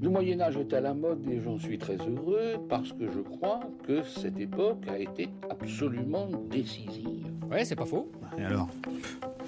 Le 0.00 0.08
Moyen 0.10 0.40
Âge 0.40 0.56
est 0.56 0.72
à 0.74 0.80
la 0.80 0.94
mode 0.94 1.28
et 1.28 1.40
j'en 1.40 1.58
suis 1.58 1.76
très 1.76 1.96
heureux 1.96 2.54
parce 2.68 2.92
que 2.92 3.10
je 3.10 3.18
crois 3.18 3.60
que 3.84 4.04
cette 4.04 4.38
époque 4.38 4.86
a 4.86 4.96
été 4.98 5.28
absolument 5.50 6.28
décisive. 6.48 7.26
Ouais, 7.50 7.64
c'est 7.64 7.74
pas 7.74 7.84
faux. 7.84 8.12
Et 8.38 8.42
alors? 8.42 8.68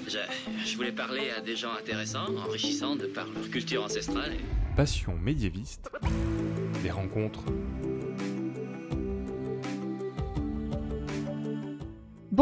Je, 0.08 0.18
je 0.64 0.76
voulais 0.76 0.90
parler 0.90 1.30
à 1.36 1.40
des 1.40 1.54
gens 1.54 1.72
intéressants, 1.78 2.34
enrichissants 2.36 2.96
de 2.96 3.06
par 3.06 3.26
leur 3.32 3.48
culture 3.48 3.84
ancestrale. 3.84 4.32
Passion 4.76 5.14
médiéviste. 5.16 5.88
Des 6.82 6.90
rencontres. 6.90 7.44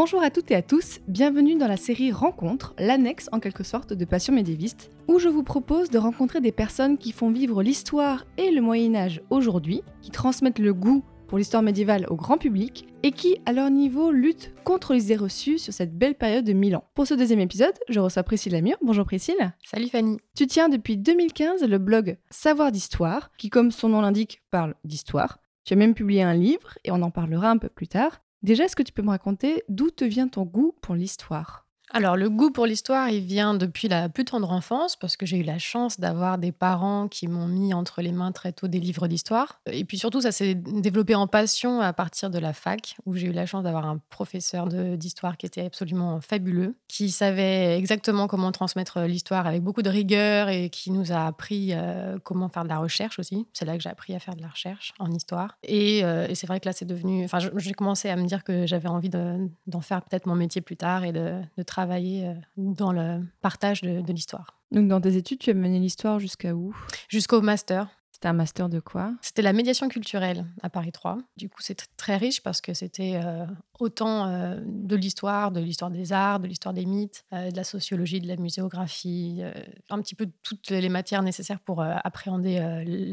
Bonjour 0.01 0.23
à 0.23 0.31
toutes 0.31 0.53
et 0.53 0.55
à 0.55 0.63
tous, 0.63 1.01
bienvenue 1.09 1.57
dans 1.57 1.67
la 1.67 1.77
série 1.77 2.13
Rencontres, 2.13 2.73
l'annexe 2.79 3.29
en 3.33 3.41
quelque 3.41 3.65
sorte 3.65 3.93
de 3.93 4.05
Passion 4.05 4.33
médiéviste, 4.33 4.93
où 5.09 5.19
je 5.19 5.29
vous 5.29 5.43
propose 5.43 5.91
de 5.91 5.99
rencontrer 5.99 6.41
des 6.41 6.53
personnes 6.53 6.99
qui 6.99 7.11
font 7.11 7.33
vivre 7.33 7.65
l'histoire 7.65 8.25
et 8.37 8.53
le 8.53 8.61
Moyen 8.61 8.95
Âge 8.95 9.21
aujourd'hui, 9.29 9.83
qui 10.01 10.13
transmettent 10.13 10.61
le 10.61 10.73
goût 10.73 11.03
pour 11.27 11.37
l'histoire 11.37 11.65
médiévale 11.65 12.07
au 12.11 12.15
grand 12.15 12.39
public 12.39 12.87
et 13.03 13.11
qui, 13.11 13.39
à 13.45 13.53
leur 13.53 13.71
niveau, 13.71 14.13
luttent 14.13 14.53
contre 14.63 14.95
les 14.95 15.07
idées 15.07 15.17
reçues 15.17 15.59
sur 15.59 15.73
cette 15.73 15.99
belle 15.99 16.15
période 16.15 16.45
de 16.45 16.53
1000 16.53 16.77
ans. 16.77 16.85
Pour 16.95 17.09
ce 17.09 17.15
deuxième 17.15 17.41
épisode, 17.41 17.75
je 17.89 17.99
reçois 17.99 18.23
Priscille 18.23 18.53
Lamure. 18.53 18.79
Bonjour 18.81 19.05
Priscille. 19.05 19.53
Salut 19.65 19.89
Fanny. 19.89 20.19
Tu 20.37 20.47
tiens 20.47 20.69
depuis 20.69 20.97
2015 20.97 21.65
le 21.65 21.79
blog 21.79 22.19
Savoir 22.31 22.71
d'Histoire, 22.71 23.33
qui, 23.37 23.51
comme 23.51 23.73
son 23.73 23.89
nom 23.89 24.03
l'indique, 24.03 24.43
parle 24.53 24.77
d'histoire. 24.85 25.41
Tu 25.65 25.75
as 25.75 25.77
même 25.77 25.95
publié 25.95 26.23
un 26.23 26.35
livre, 26.35 26.79
et 26.85 26.93
on 26.93 27.03
en 27.03 27.11
parlera 27.11 27.51
un 27.51 27.59
peu 27.59 27.69
plus 27.69 27.89
tard. 27.89 28.21
Déjà, 28.43 28.65
est-ce 28.65 28.75
que 28.77 28.83
tu 28.83 28.93
peux 28.93 29.03
me 29.03 29.11
raconter 29.11 29.63
d'où 29.69 29.91
te 29.91 30.05
vient 30.05 30.27
ton 30.29 30.45
goût 30.45 30.75
pour 30.83 30.97
l'histoire? 30.97 31.68
Alors 31.91 32.17
le 32.17 32.29
goût 32.29 32.51
pour 32.51 32.67
l'histoire, 32.67 33.09
il 33.09 33.23
vient 33.23 33.55
depuis 33.55 33.89
la 33.89 34.09
plus 34.09 34.25
tendre 34.25 34.51
enfance 34.53 34.95
parce 34.97 35.17
que 35.17 35.25
j'ai 35.25 35.39
eu 35.39 35.43
la 35.43 35.59
chance 35.59 35.99
d'avoir 35.99 36.37
des 36.37 36.53
parents 36.53 37.09
qui 37.09 37.29
m'ont 37.29 37.47
mis 37.47 37.73
entre 37.73 38.03
les 38.03 38.13
mains 38.13 38.31
très 38.33 38.53
tôt 38.53 38.69
des 38.69 38.79
livres 38.79 39.09
d'histoire. 39.09 39.61
Et 39.71 39.85
puis 39.85 39.99
surtout, 39.99 40.21
ça 40.21 40.31
s'est 40.31 40.55
développé 40.55 41.15
en 41.15 41.27
passion 41.27 41.81
à 41.81 41.93
partir 41.95 42.31
de 42.31 42.39
la 42.39 42.53
fac 42.53 42.97
où 43.07 43.17
j'ai 43.17 43.29
eu 43.29 43.33
la 43.33 43.47
chance 43.47 43.63
d'avoir 43.63 43.87
un 43.87 44.01
professeur 44.11 44.67
d'histoire 44.67 45.37
qui 45.39 45.47
était 45.47 45.65
absolument 45.65 46.21
fabuleux, 46.21 46.77
qui 46.89 47.11
savait 47.11 47.79
exactement 47.79 48.27
comment 48.27 48.53
transmettre 48.53 49.01
l'histoire 49.01 49.47
avec 49.47 49.63
beaucoup 49.63 49.83
de 49.83 49.91
rigueur 49.91 50.51
et 50.51 50.69
qui 50.69 50.91
nous 50.91 51.11
a 51.13 51.27
appris 51.27 51.71
euh, 51.73 52.19
comment 52.23 52.51
faire 52.51 52.65
de 52.65 52.69
la 52.69 52.79
recherche 52.79 53.19
aussi. 53.19 53.47
C'est 53.55 53.65
là 53.65 53.77
que 53.77 53.83
j'ai 53.83 53.91
appris 53.91 54.15
à 54.15 54.19
faire 54.19 54.37
de 54.37 54.43
la 54.43 54.49
recherche 54.49 54.93
en 54.99 55.11
histoire. 55.11 55.57
Et, 55.63 56.05
euh, 56.05 56.27
c'est 56.35 56.47
vrai 56.47 56.61
que 56.61 56.69
là, 56.69 56.73
c'est 56.73 56.85
devenu... 56.85 57.25
Enfin, 57.25 57.39
j'ai 57.39 57.73
commencé 57.73 58.11
à 58.11 58.17
me 58.17 58.27
dire 58.27 58.45
que 58.45 58.67
j'avais 58.67 58.89
envie 58.89 59.09
de- 59.09 59.49
d'en 59.67 59.81
faire 59.81 60.03
peut-être 60.03 60.27
mon 60.27 60.35
métier 60.35 60.61
plus 60.61 60.77
tard 60.77 61.05
et 61.05 61.13
de, 61.13 61.41
de 61.57 61.63
travailler 61.63 61.78
euh, 61.79 62.35
dans 62.57 62.93
le 62.93 63.25
partage 63.41 63.83
de, 63.83 64.01
de 64.01 64.13
l'histoire. 64.13 64.59
Donc, 64.71 64.89
dans 64.89 65.01
tes 65.01 65.17
études, 65.17 65.39
tu 65.39 65.51
as 65.51 65.55
mené 65.55 65.79
l'histoire 65.79 66.19
jusqu'à 66.19 66.55
où? 66.55 66.75
Jusqu'au 67.09 67.41
master. 67.41 67.89
C'était 68.11 68.29
un 68.29 68.33
master 68.33 68.69
de 68.69 68.81
quoi? 68.81 69.15
C'était 69.23 69.43
la 69.43 69.53
médiation 69.53 69.89
culturelle 69.89 70.45
à 70.63 70.69
Paris 70.71 70.91
3. 70.91 71.19
Du 71.37 71.49
coup, 71.49 71.61
c'est 71.63 71.79
tr- 71.81 71.87
très 71.97 72.17
riche 72.17 72.43
parce 72.43 72.61
que 72.61 72.75
c'était 72.75 73.21
euh, 73.25 73.47
autant 73.79 74.27
euh, 74.27 74.61
de 74.67 74.97
l'histoire, 74.97 75.53
de 75.53 75.61
l'histoire 75.61 75.93
des 75.93 76.13
arts, 76.13 76.41
de 76.41 76.49
l'histoire 76.49 76.75
des 76.75 76.85
mythes, 76.85 77.25
euh, 77.33 77.53
de 77.53 77.57
la 77.57 77.63
sociologie, 77.63 78.21
de 78.21 78.27
la 78.27 78.35
muséographie, 78.37 79.41
un 79.89 80.03
petit 80.03 80.17
peu 80.17 80.29
toutes 80.43 80.69
les 80.71 80.89
matières 80.89 81.23
nécessaires 81.23 81.61
pour 81.61 81.81
appréhender 81.81 82.61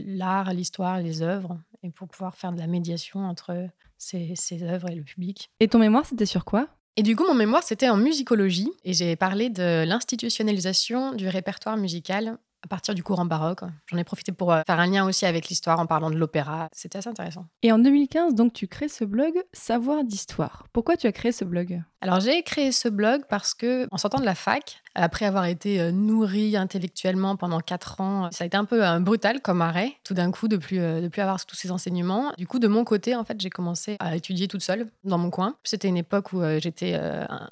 l'art, 0.08 0.52
l'histoire, 0.54 1.00
les 1.00 1.22
œuvres 1.22 1.60
et 1.84 1.92
pour 1.92 2.08
pouvoir 2.08 2.36
faire 2.36 2.52
de 2.52 2.58
la 2.60 2.66
médiation 2.68 3.20
entre 3.20 3.70
ces, 4.00 4.34
ces 4.36 4.64
œuvres 4.64 4.90
et 4.90 4.96
le 4.96 5.04
public. 5.04 5.52
Et 5.60 5.68
ton 5.68 5.78
mémoire, 5.78 6.06
c'était 6.08 6.26
sur 6.26 6.46
quoi? 6.46 6.68
Et 6.98 7.04
du 7.04 7.18
coup, 7.18 7.26
mon 7.28 7.34
mémoire, 7.34 7.62
c'était 7.62 7.90
en 7.90 7.98
musicologie 7.98 8.72
et 8.86 8.94
j'ai 8.94 9.18
parlé 9.18 9.50
de 9.50 9.84
l'institutionnalisation 9.86 11.12
du 11.14 11.28
répertoire 11.28 11.76
musical 11.76 12.38
à 12.64 12.68
partir 12.68 12.96
du 12.96 13.04
courant 13.04 13.26
baroque. 13.26 13.62
J'en 13.88 13.98
ai 13.98 14.06
profité 14.06 14.32
pour 14.32 14.54
euh, 14.54 14.62
faire 14.66 14.80
un 14.80 14.88
lien 14.88 15.06
aussi 15.06 15.26
avec 15.26 15.50
l'histoire 15.50 15.80
en 15.80 15.86
parlant 15.86 16.10
de 16.10 16.16
l'opéra. 16.16 16.70
C'était 16.72 16.98
assez 16.98 17.10
intéressant. 17.10 17.46
Et 17.64 17.72
en 17.74 17.80
2015, 17.80 18.34
donc, 18.34 18.54
tu 18.54 18.68
crées 18.68 18.88
ce 18.88 19.04
blog 19.04 19.34
Savoir 19.52 20.06
d'Histoire. 20.06 20.68
Pourquoi 20.72 20.96
tu 20.96 21.06
as 21.06 21.12
créé 21.12 21.34
ce 21.34 21.44
blog? 21.44 21.84
Alors 22.06 22.20
j'ai 22.20 22.44
créé 22.44 22.72
ce 22.72 22.88
blog 22.88 23.24
parce 23.28 23.56
que 23.56 23.88
en 23.90 23.98
sortant 23.98 24.20
de 24.20 24.26
la 24.26 24.36
fac, 24.36 24.84
après 24.94 25.26
avoir 25.26 25.46
été 25.46 25.82
euh, 25.82 25.92
nourrie 25.92 26.56
intellectuellement 26.56 27.36
pendant 27.36 27.60
quatre 27.60 28.00
ans, 28.00 28.30
ça 28.32 28.44
a 28.44 28.48
été 28.48 28.56
un 28.56 28.64
peu 28.64 28.86
euh, 28.86 29.00
brutal 29.00 29.42
comme 29.42 29.62
arrêt. 29.62 29.94
Tout 30.04 30.14
d'un 30.14 30.30
coup, 30.30 30.48
de 30.48 30.56
plus 30.56 30.80
euh, 30.80 31.02
de 31.02 31.08
plus 31.08 31.22
avoir 31.22 31.44
tous 31.46 31.56
ces 31.56 31.72
enseignements. 31.72 32.32
Du 32.38 32.46
coup, 32.48 32.60
de 32.60 32.68
mon 32.68 32.84
côté, 32.84 33.16
en 33.16 33.26
fait, 33.26 33.42
j'ai 33.42 33.50
commencé 33.50 33.98
à 34.00 34.16
étudier 34.16 34.48
toute 34.48 34.62
seule 34.62 34.86
dans 35.04 35.18
mon 35.18 35.32
coin. 35.32 35.56
C'était 35.64 35.88
une 35.88 35.98
époque 35.98 36.32
où 36.32 36.42
j'étais 36.60 37.00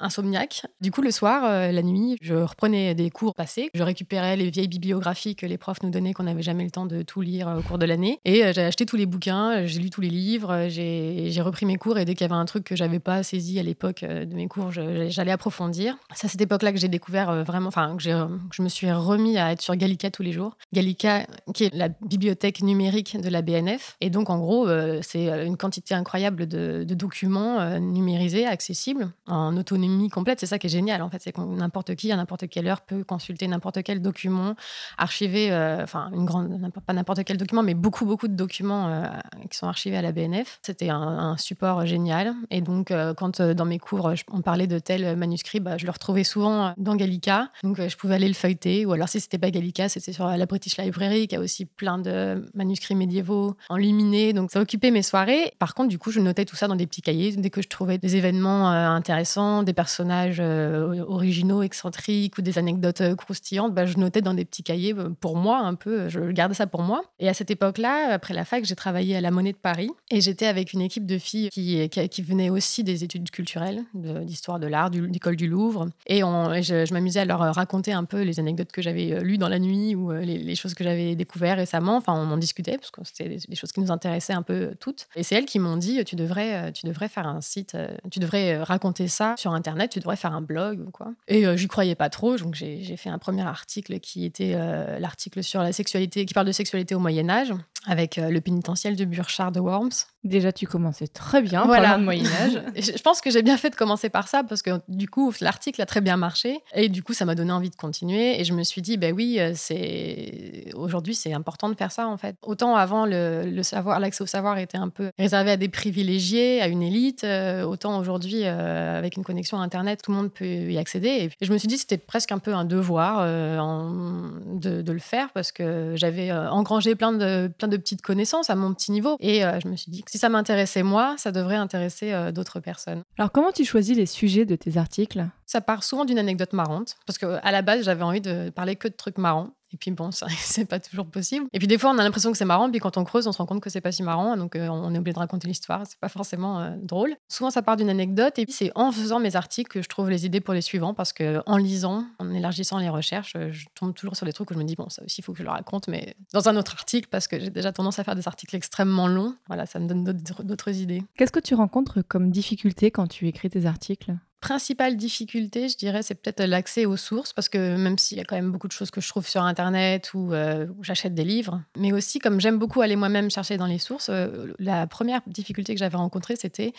insomniaque. 0.00 0.66
Du 0.80 0.90
coup, 0.90 1.02
le 1.02 1.10
soir, 1.10 1.42
la 1.42 1.82
nuit, 1.82 2.16
je 2.22 2.34
reprenais 2.34 2.94
des 2.94 3.10
cours 3.10 3.34
passés. 3.34 3.70
Je 3.74 3.82
récupérais 3.82 4.36
les 4.36 4.50
vieilles 4.50 4.68
bibliographies 4.68 5.36
que 5.36 5.46
les 5.46 5.58
profs 5.58 5.82
nous 5.82 5.90
donnaient, 5.90 6.12
qu'on 6.12 6.22
n'avait 6.22 6.42
jamais 6.42 6.64
le 6.64 6.70
temps 6.70 6.86
de 6.86 7.02
tout 7.02 7.20
lire 7.20 7.52
au 7.58 7.62
cours 7.62 7.78
de 7.78 7.86
l'année. 7.86 8.20
Et 8.24 8.52
j'ai 8.52 8.62
acheté 8.62 8.86
tous 8.86 8.96
les 8.96 9.06
bouquins, 9.06 9.66
j'ai 9.66 9.80
lu 9.80 9.90
tous 9.90 10.00
les 10.00 10.10
livres, 10.10 10.68
j'ai 10.68 11.40
repris 11.40 11.66
mes 11.66 11.76
cours 11.76 11.98
et 11.98 12.04
dès 12.04 12.14
qu'il 12.14 12.26
y 12.26 12.30
avait 12.30 12.40
un 12.40 12.44
truc 12.44 12.64
que 12.64 12.76
j'avais 12.76 13.00
pas 13.00 13.22
saisi 13.22 13.58
à 13.58 13.62
l'époque 13.62 14.04
de 14.04 14.34
mes 14.34 14.43
cours, 14.48 14.72
je- 14.72 15.08
j'allais 15.08 15.32
approfondir. 15.32 15.96
C'est 16.14 16.26
à 16.26 16.30
cette 16.30 16.40
époque-là 16.40 16.72
que 16.72 16.78
j'ai 16.78 16.88
découvert 16.88 17.30
euh, 17.30 17.42
vraiment, 17.42 17.68
enfin, 17.68 17.96
que, 17.96 18.02
que 18.02 18.28
je 18.52 18.62
me 18.62 18.68
suis 18.68 18.90
remis 18.90 19.38
à 19.38 19.52
être 19.52 19.62
sur 19.62 19.74
Gallica 19.76 20.10
tous 20.10 20.22
les 20.22 20.32
jours. 20.32 20.56
Gallica, 20.72 21.26
qui 21.54 21.64
est 21.64 21.74
la 21.74 21.88
bibliothèque 21.88 22.62
numérique 22.62 23.20
de 23.20 23.28
la 23.28 23.42
BNF. 23.42 23.96
Et 24.00 24.10
donc, 24.10 24.30
en 24.30 24.38
gros, 24.38 24.68
euh, 24.68 25.00
c'est 25.02 25.30
euh, 25.30 25.44
une 25.46 25.56
quantité 25.56 25.94
incroyable 25.94 26.46
de, 26.46 26.84
documents 26.94 27.78
numérisés, 27.80 28.46
accessibles, 28.46 29.10
en 29.26 29.56
autonomie 29.56 30.08
complète. 30.08 30.40
C'est 30.40 30.46
ça 30.46 30.58
qui 30.58 30.68
est 30.68 30.70
génial, 30.70 31.02
en 31.02 31.10
fait. 31.10 31.20
C'est 31.22 31.32
que 31.32 31.40
n'importe 31.40 31.94
qui, 31.96 32.12
à 32.12 32.16
n'importe 32.16 32.48
quelle 32.48 32.68
heure, 32.68 32.80
peut 32.82 33.02
consulter 33.04 33.48
n'importe 33.48 33.82
quel 33.82 34.00
document, 34.00 34.54
archiver, 34.98 35.52
enfin, 35.82 36.10
une 36.14 36.24
grande, 36.24 36.70
pas 36.86 36.92
n'importe 36.92 37.24
quel 37.24 37.36
document, 37.36 37.62
mais 37.62 37.74
beaucoup, 37.74 38.04
beaucoup 38.06 38.28
de 38.28 38.34
documents 38.34 39.02
qui 39.50 39.56
sont 39.58 39.66
archivés 39.66 39.96
à 39.96 40.02
la 40.02 40.12
BNF. 40.12 40.58
C'était 40.62 40.90
un, 40.90 41.36
support 41.36 41.84
génial. 41.86 42.34
Et 42.50 42.60
donc, 42.60 42.92
quand 43.16 43.40
dans 43.42 43.64
mes 43.64 43.78
cours, 43.78 44.14
je- 44.14 44.24
on 44.34 44.42
parlait 44.42 44.66
de 44.66 44.78
tel 44.78 45.16
manuscrit, 45.16 45.60
bah, 45.60 45.76
je 45.78 45.86
le 45.86 45.92
retrouvais 45.92 46.24
souvent 46.24 46.74
dans 46.76 46.96
Gallica. 46.96 47.50
Donc, 47.62 47.78
euh, 47.78 47.88
je 47.88 47.96
pouvais 47.96 48.16
aller 48.16 48.28
le 48.28 48.34
feuilleter. 48.34 48.84
Ou 48.86 48.92
alors, 48.92 49.08
si 49.08 49.20
c'était 49.20 49.38
pas 49.38 49.50
Gallica, 49.50 49.88
c'était 49.88 50.12
sur 50.12 50.26
la 50.26 50.46
British 50.46 50.76
Library, 50.76 51.28
qui 51.28 51.36
a 51.36 51.40
aussi 51.40 51.64
plein 51.64 51.98
de 51.98 52.44
manuscrits 52.54 52.94
médiévaux 52.94 53.56
enluminés. 53.68 54.32
Donc, 54.32 54.50
ça 54.50 54.60
occupait 54.60 54.90
mes 54.90 55.02
soirées. 55.02 55.52
Par 55.58 55.74
contre, 55.74 55.88
du 55.88 55.98
coup, 55.98 56.10
je 56.10 56.20
notais 56.20 56.44
tout 56.44 56.56
ça 56.56 56.68
dans 56.68 56.76
des 56.76 56.86
petits 56.86 57.02
cahiers. 57.02 57.32
Dès 57.32 57.50
que 57.50 57.62
je 57.62 57.68
trouvais 57.68 57.98
des 57.98 58.16
événements 58.16 58.72
euh, 58.72 58.88
intéressants, 58.88 59.62
des 59.62 59.72
personnages 59.72 60.40
euh, 60.40 61.04
originaux, 61.06 61.62
excentriques 61.62 62.38
ou 62.38 62.42
des 62.42 62.58
anecdotes 62.58 63.00
euh, 63.00 63.14
croustillantes, 63.14 63.74
bah, 63.74 63.86
je 63.86 63.96
notais 63.98 64.22
dans 64.22 64.34
des 64.34 64.44
petits 64.44 64.62
cahiers 64.62 64.94
euh, 64.96 65.10
pour 65.20 65.36
moi 65.36 65.58
un 65.58 65.74
peu. 65.74 66.08
Je 66.08 66.20
gardais 66.32 66.54
ça 66.54 66.66
pour 66.66 66.82
moi. 66.82 67.02
Et 67.18 67.28
à 67.28 67.34
cette 67.34 67.50
époque-là, 67.50 68.12
après 68.12 68.34
la 68.34 68.44
fac, 68.44 68.64
j'ai 68.64 68.74
travaillé 68.74 69.16
à 69.16 69.20
la 69.20 69.30
Monnaie 69.30 69.52
de 69.52 69.58
Paris 69.58 69.90
et 70.10 70.20
j'étais 70.20 70.46
avec 70.46 70.72
une 70.72 70.80
équipe 70.80 71.06
de 71.06 71.18
filles 71.18 71.48
qui, 71.50 72.22
venaient 72.22 72.50
aussi 72.50 72.84
des 72.84 73.04
études 73.04 73.30
culturelles, 73.30 73.82
d'histoire 74.20 74.60
de 74.60 74.66
l'art, 74.66 74.90
du- 74.90 75.08
d'école 75.08 75.36
du 75.36 75.46
Louvre. 75.46 75.88
Et, 76.06 76.22
on- 76.22 76.52
je, 76.62 76.92
m'amusais 76.92 77.20
à 77.20 77.24
leur 77.24 77.40
raconter 77.40 77.92
un 77.92 78.04
peu 78.04 78.22
les 78.22 78.40
anecdotes 78.40 78.72
que 78.72 78.82
j'avais 78.82 79.12
euh, 79.12 79.20
lues 79.20 79.38
dans 79.38 79.48
la 79.48 79.58
nuit 79.58 79.94
ou 79.94 80.12
euh, 80.12 80.20
les, 80.20 80.54
choses 80.54 80.74
que 80.74 80.84
j'avais 80.84 81.16
découvertes 81.16 81.58
récemment. 81.58 81.96
Enfin, 81.96 82.12
on 82.14 82.30
en 82.30 82.36
discutait 82.36 82.78
parce 82.78 82.90
que 82.90 83.00
c'était 83.04 83.36
des, 83.48 83.56
choses 83.56 83.72
qui 83.72 83.80
nous 83.80 83.90
intéressaient 83.90 84.32
un 84.32 84.42
peu 84.42 84.74
toutes. 84.80 85.06
Et 85.16 85.22
c'est 85.22 85.34
elles 85.34 85.46
qui 85.46 85.58
m'ont 85.58 85.76
dit 85.76 86.04
tu 86.04 86.16
devrais, 86.16 86.68
euh, 86.68 86.70
tu 86.70 86.86
devrais 86.86 87.08
faire 87.08 87.26
un 87.26 87.40
site, 87.40 87.74
euh, 87.74 87.88
tu 88.10 88.18
devrais 88.18 88.54
euh, 88.56 88.64
raconter 88.64 89.08
ça 89.08 89.34
sur 89.38 89.52
Internet, 89.52 89.90
tu 89.90 89.98
devrais 89.98 90.16
faire 90.16 90.32
un 90.32 90.42
blog 90.42 90.80
ou 90.86 90.90
quoi. 90.90 91.12
Et 91.28 91.46
euh, 91.46 91.56
j'y 91.56 91.68
croyais 91.68 91.94
pas 91.94 92.10
trop, 92.10 92.36
donc 92.36 92.54
j'ai 92.54 92.96
fait 92.96 93.10
un 93.10 93.18
premier 93.18 93.42
article 93.42 93.98
qui 94.00 94.24
était 94.24 94.52
euh, 94.54 94.98
l'article 94.98 95.42
sur 95.42 95.62
la 95.62 95.72
sexualité, 95.72 96.24
qui 96.26 96.34
parle 96.34 96.46
de 96.46 96.52
sexualité 96.52 96.94
au 96.94 97.00
Moyen 97.00 97.28
Âge, 97.28 97.52
avec 97.86 98.18
euh, 98.18 98.30
le 98.30 98.40
pénitentiel 98.40 98.96
de 98.96 99.04
Burchard 99.04 99.52
de 99.52 99.60
Worms. 99.60 99.90
Déjà, 100.24 100.52
tu 100.52 100.66
commençais 100.66 101.06
très 101.06 101.42
bien 101.42 101.64
Voilà. 101.66 101.82
parlant 101.88 101.98
de 101.98 102.04
Moyen-Âge. 102.04 102.62
Et 102.74 102.80
Je 102.82 103.02
pense 103.02 103.20
que 103.20 103.30
j'ai 103.30 103.42
bien 103.42 103.58
fait 103.58 103.68
de 103.70 103.74
commencer 103.76 104.08
par 104.08 104.26
ça 104.28 104.42
parce 104.42 104.62
que 104.62 104.70
du 104.88 105.06
coup, 105.08 105.32
l'article 105.42 105.82
a 105.82 105.86
très 105.86 106.00
bien 106.00 106.16
marché 106.16 106.60
et 106.74 106.88
du 106.88 107.02
coup, 107.02 107.12
ça 107.12 107.26
m'a 107.26 107.34
donné 107.34 107.52
envie 107.52 107.68
de 107.68 107.76
continuer. 107.76 108.40
Et 108.40 108.44
je 108.44 108.54
me 108.54 108.62
suis 108.62 108.80
dit, 108.80 108.96
ben 108.96 109.12
oui, 109.14 109.36
euh, 109.38 109.52
c'est 109.54 110.70
aujourd'hui, 110.74 111.14
c'est 111.14 111.32
important 111.34 111.68
de 111.68 111.74
faire 111.74 111.92
ça 111.92 112.08
en 112.08 112.16
fait. 112.16 112.36
Autant 112.42 112.74
avant, 112.76 113.04
le, 113.06 113.44
le 113.50 113.62
savoir, 113.62 114.00
l'accès 114.00 114.22
au 114.22 114.26
savoir 114.26 114.56
était 114.58 114.78
un 114.78 114.88
peu 114.88 115.10
réservé 115.18 115.50
à 115.50 115.56
des 115.58 115.68
privilégiés, 115.68 116.62
à 116.62 116.68
une 116.68 116.82
élite. 116.82 117.24
euh, 117.24 117.64
autant 117.64 117.98
aujourd'hui, 117.98 118.40
euh, 118.44 118.98
avec 118.98 119.16
une 119.16 119.24
connexion 119.24 119.58
à 119.60 119.62
Internet, 119.62 120.00
tout 120.02 120.10
le 120.10 120.16
monde 120.16 120.32
peut 120.32 120.44
y 120.46 120.78
accéder. 120.78 121.08
Et 121.40 121.44
je 121.44 121.52
me 121.52 121.58
suis 121.58 121.68
dit, 121.68 121.76
c'était 121.78 121.98
presque 121.98 122.32
un 122.32 122.38
peu 122.38 122.54
un 122.54 122.64
devoir 122.64 123.18
en- 123.62 124.30
de, 124.54 124.80
de 124.82 124.92
le 124.92 124.98
faire 124.98 125.28
parce 125.34 125.52
que 125.52 125.92
j'avais 125.96 126.32
engrangé 126.32 126.94
plein 126.94 127.12
de, 127.12 127.50
plein 127.58 127.68
de 127.68 127.73
petites 127.76 128.02
connaissances 128.02 128.50
à 128.50 128.54
mon 128.54 128.72
petit 128.74 128.92
niveau. 128.92 129.16
Et 129.20 129.44
euh, 129.44 129.58
je 129.60 129.68
me 129.68 129.76
suis 129.76 129.90
dit 129.90 130.02
que 130.02 130.10
si 130.10 130.18
ça 130.18 130.28
m'intéressait 130.28 130.82
moi, 130.82 131.14
ça 131.18 131.32
devrait 131.32 131.56
intéresser 131.56 132.12
euh, 132.12 132.32
d'autres 132.32 132.60
personnes. 132.60 133.02
Alors, 133.18 133.32
comment 133.32 133.52
tu 133.52 133.64
choisis 133.64 133.96
les 133.96 134.06
sujets 134.06 134.44
de 134.44 134.56
tes 134.56 134.76
articles? 134.76 135.26
Ça 135.46 135.60
part 135.60 135.82
souvent 135.82 136.04
d'une 136.04 136.18
anecdote 136.18 136.52
marrante, 136.52 136.96
parce 137.06 137.18
que 137.18 137.38
à 137.42 137.52
la 137.52 137.62
base, 137.62 137.84
j'avais 137.84 138.02
envie 138.02 138.20
de 138.20 138.50
parler 138.50 138.76
que 138.76 138.88
de 138.88 138.94
trucs 138.94 139.18
marrants. 139.18 139.50
Et 139.74 139.76
puis 139.76 139.90
bon, 139.90 140.12
ça, 140.12 140.28
c'est 140.38 140.64
pas 140.64 140.78
toujours 140.78 141.06
possible. 141.06 141.46
Et 141.52 141.58
puis 141.58 141.66
des 141.66 141.78
fois, 141.78 141.90
on 141.90 141.98
a 141.98 142.04
l'impression 142.04 142.30
que 142.30 142.38
c'est 142.38 142.44
marrant, 142.44 142.70
puis 142.70 142.78
quand 142.78 142.96
on 142.96 143.04
creuse, 143.04 143.26
on 143.26 143.32
se 143.32 143.38
rend 143.38 143.46
compte 143.46 143.60
que 143.60 143.70
c'est 143.70 143.80
pas 143.80 143.90
si 143.90 144.04
marrant, 144.04 144.36
donc 144.36 144.54
euh, 144.54 144.68
on 144.68 144.94
est 144.94 144.98
obligé 144.98 145.14
de 145.14 145.18
raconter 145.18 145.48
l'histoire. 145.48 145.82
C'est 145.86 145.98
pas 145.98 146.08
forcément 146.08 146.60
euh, 146.60 146.70
drôle. 146.80 147.16
Souvent, 147.28 147.50
ça 147.50 147.60
part 147.60 147.76
d'une 147.76 147.90
anecdote, 147.90 148.38
et 148.38 148.46
puis 148.46 148.54
c'est 148.54 148.70
en 148.76 148.92
faisant 148.92 149.18
mes 149.18 149.34
articles 149.34 149.70
que 149.70 149.82
je 149.82 149.88
trouve 149.88 150.10
les 150.10 150.26
idées 150.26 150.40
pour 150.40 150.54
les 150.54 150.60
suivants, 150.60 150.94
parce 150.94 151.12
que 151.12 151.42
en 151.46 151.56
lisant, 151.56 152.06
en 152.20 152.32
élargissant 152.32 152.78
les 152.78 152.88
recherches, 152.88 153.36
je 153.50 153.66
tombe 153.74 153.94
toujours 153.94 154.16
sur 154.16 154.26
des 154.26 154.32
trucs 154.32 154.50
où 154.52 154.54
je 154.54 154.58
me 154.58 154.64
dis 154.64 154.76
bon, 154.76 154.88
ça 154.88 155.02
aussi, 155.04 155.20
il 155.20 155.24
faut 155.24 155.32
que 155.32 155.38
je 155.38 155.44
le 155.44 155.50
raconte, 155.50 155.88
mais 155.88 156.14
dans 156.32 156.48
un 156.48 156.56
autre 156.56 156.74
article, 156.74 157.08
parce 157.10 157.26
que 157.26 157.40
j'ai 157.40 157.50
déjà 157.50 157.72
tendance 157.72 157.98
à 157.98 158.04
faire 158.04 158.14
des 158.14 158.28
articles 158.28 158.54
extrêmement 158.54 159.08
longs. 159.08 159.34
Voilà, 159.48 159.66
ça 159.66 159.80
me 159.80 159.88
donne 159.88 160.04
d'autres 160.04 160.76
idées. 160.76 161.02
Qu'est-ce 161.16 161.32
que 161.32 161.40
tu 161.40 161.56
rencontres 161.56 162.02
comme 162.02 162.30
difficulté 162.30 162.92
quand 162.92 163.08
tu 163.08 163.26
écris 163.26 163.50
tes 163.50 163.66
articles? 163.66 164.14
Principale 164.44 164.98
difficulté, 164.98 165.70
je 165.70 165.78
dirais, 165.78 166.02
c'est 166.02 166.14
peut-être 166.14 166.44
l'accès 166.44 166.84
aux 166.84 166.98
sources, 166.98 167.32
parce 167.32 167.48
que 167.48 167.76
même 167.78 167.96
s'il 167.96 168.18
y 168.18 168.20
a 168.20 168.24
quand 168.24 168.36
même 168.36 168.52
beaucoup 168.52 168.68
de 168.68 168.72
choses 168.72 168.90
que 168.90 169.00
je 169.00 169.08
trouve 169.08 169.26
sur 169.26 169.40
Internet 169.42 170.12
ou 170.12 170.34
euh, 170.34 170.66
où 170.78 170.84
j'achète 170.84 171.14
des 171.14 171.24
livres, 171.24 171.62
mais 171.78 171.94
aussi 171.94 172.18
comme 172.18 172.42
j'aime 172.42 172.58
beaucoup 172.58 172.82
aller 172.82 172.94
moi-même 172.94 173.30
chercher 173.30 173.56
dans 173.56 173.64
les 173.64 173.78
sources, 173.78 174.10
euh, 174.10 174.52
la 174.58 174.86
première 174.86 175.22
difficulté 175.26 175.72
que 175.72 175.78
j'avais 175.78 175.96
rencontrée, 175.96 176.36
c'était 176.36 176.74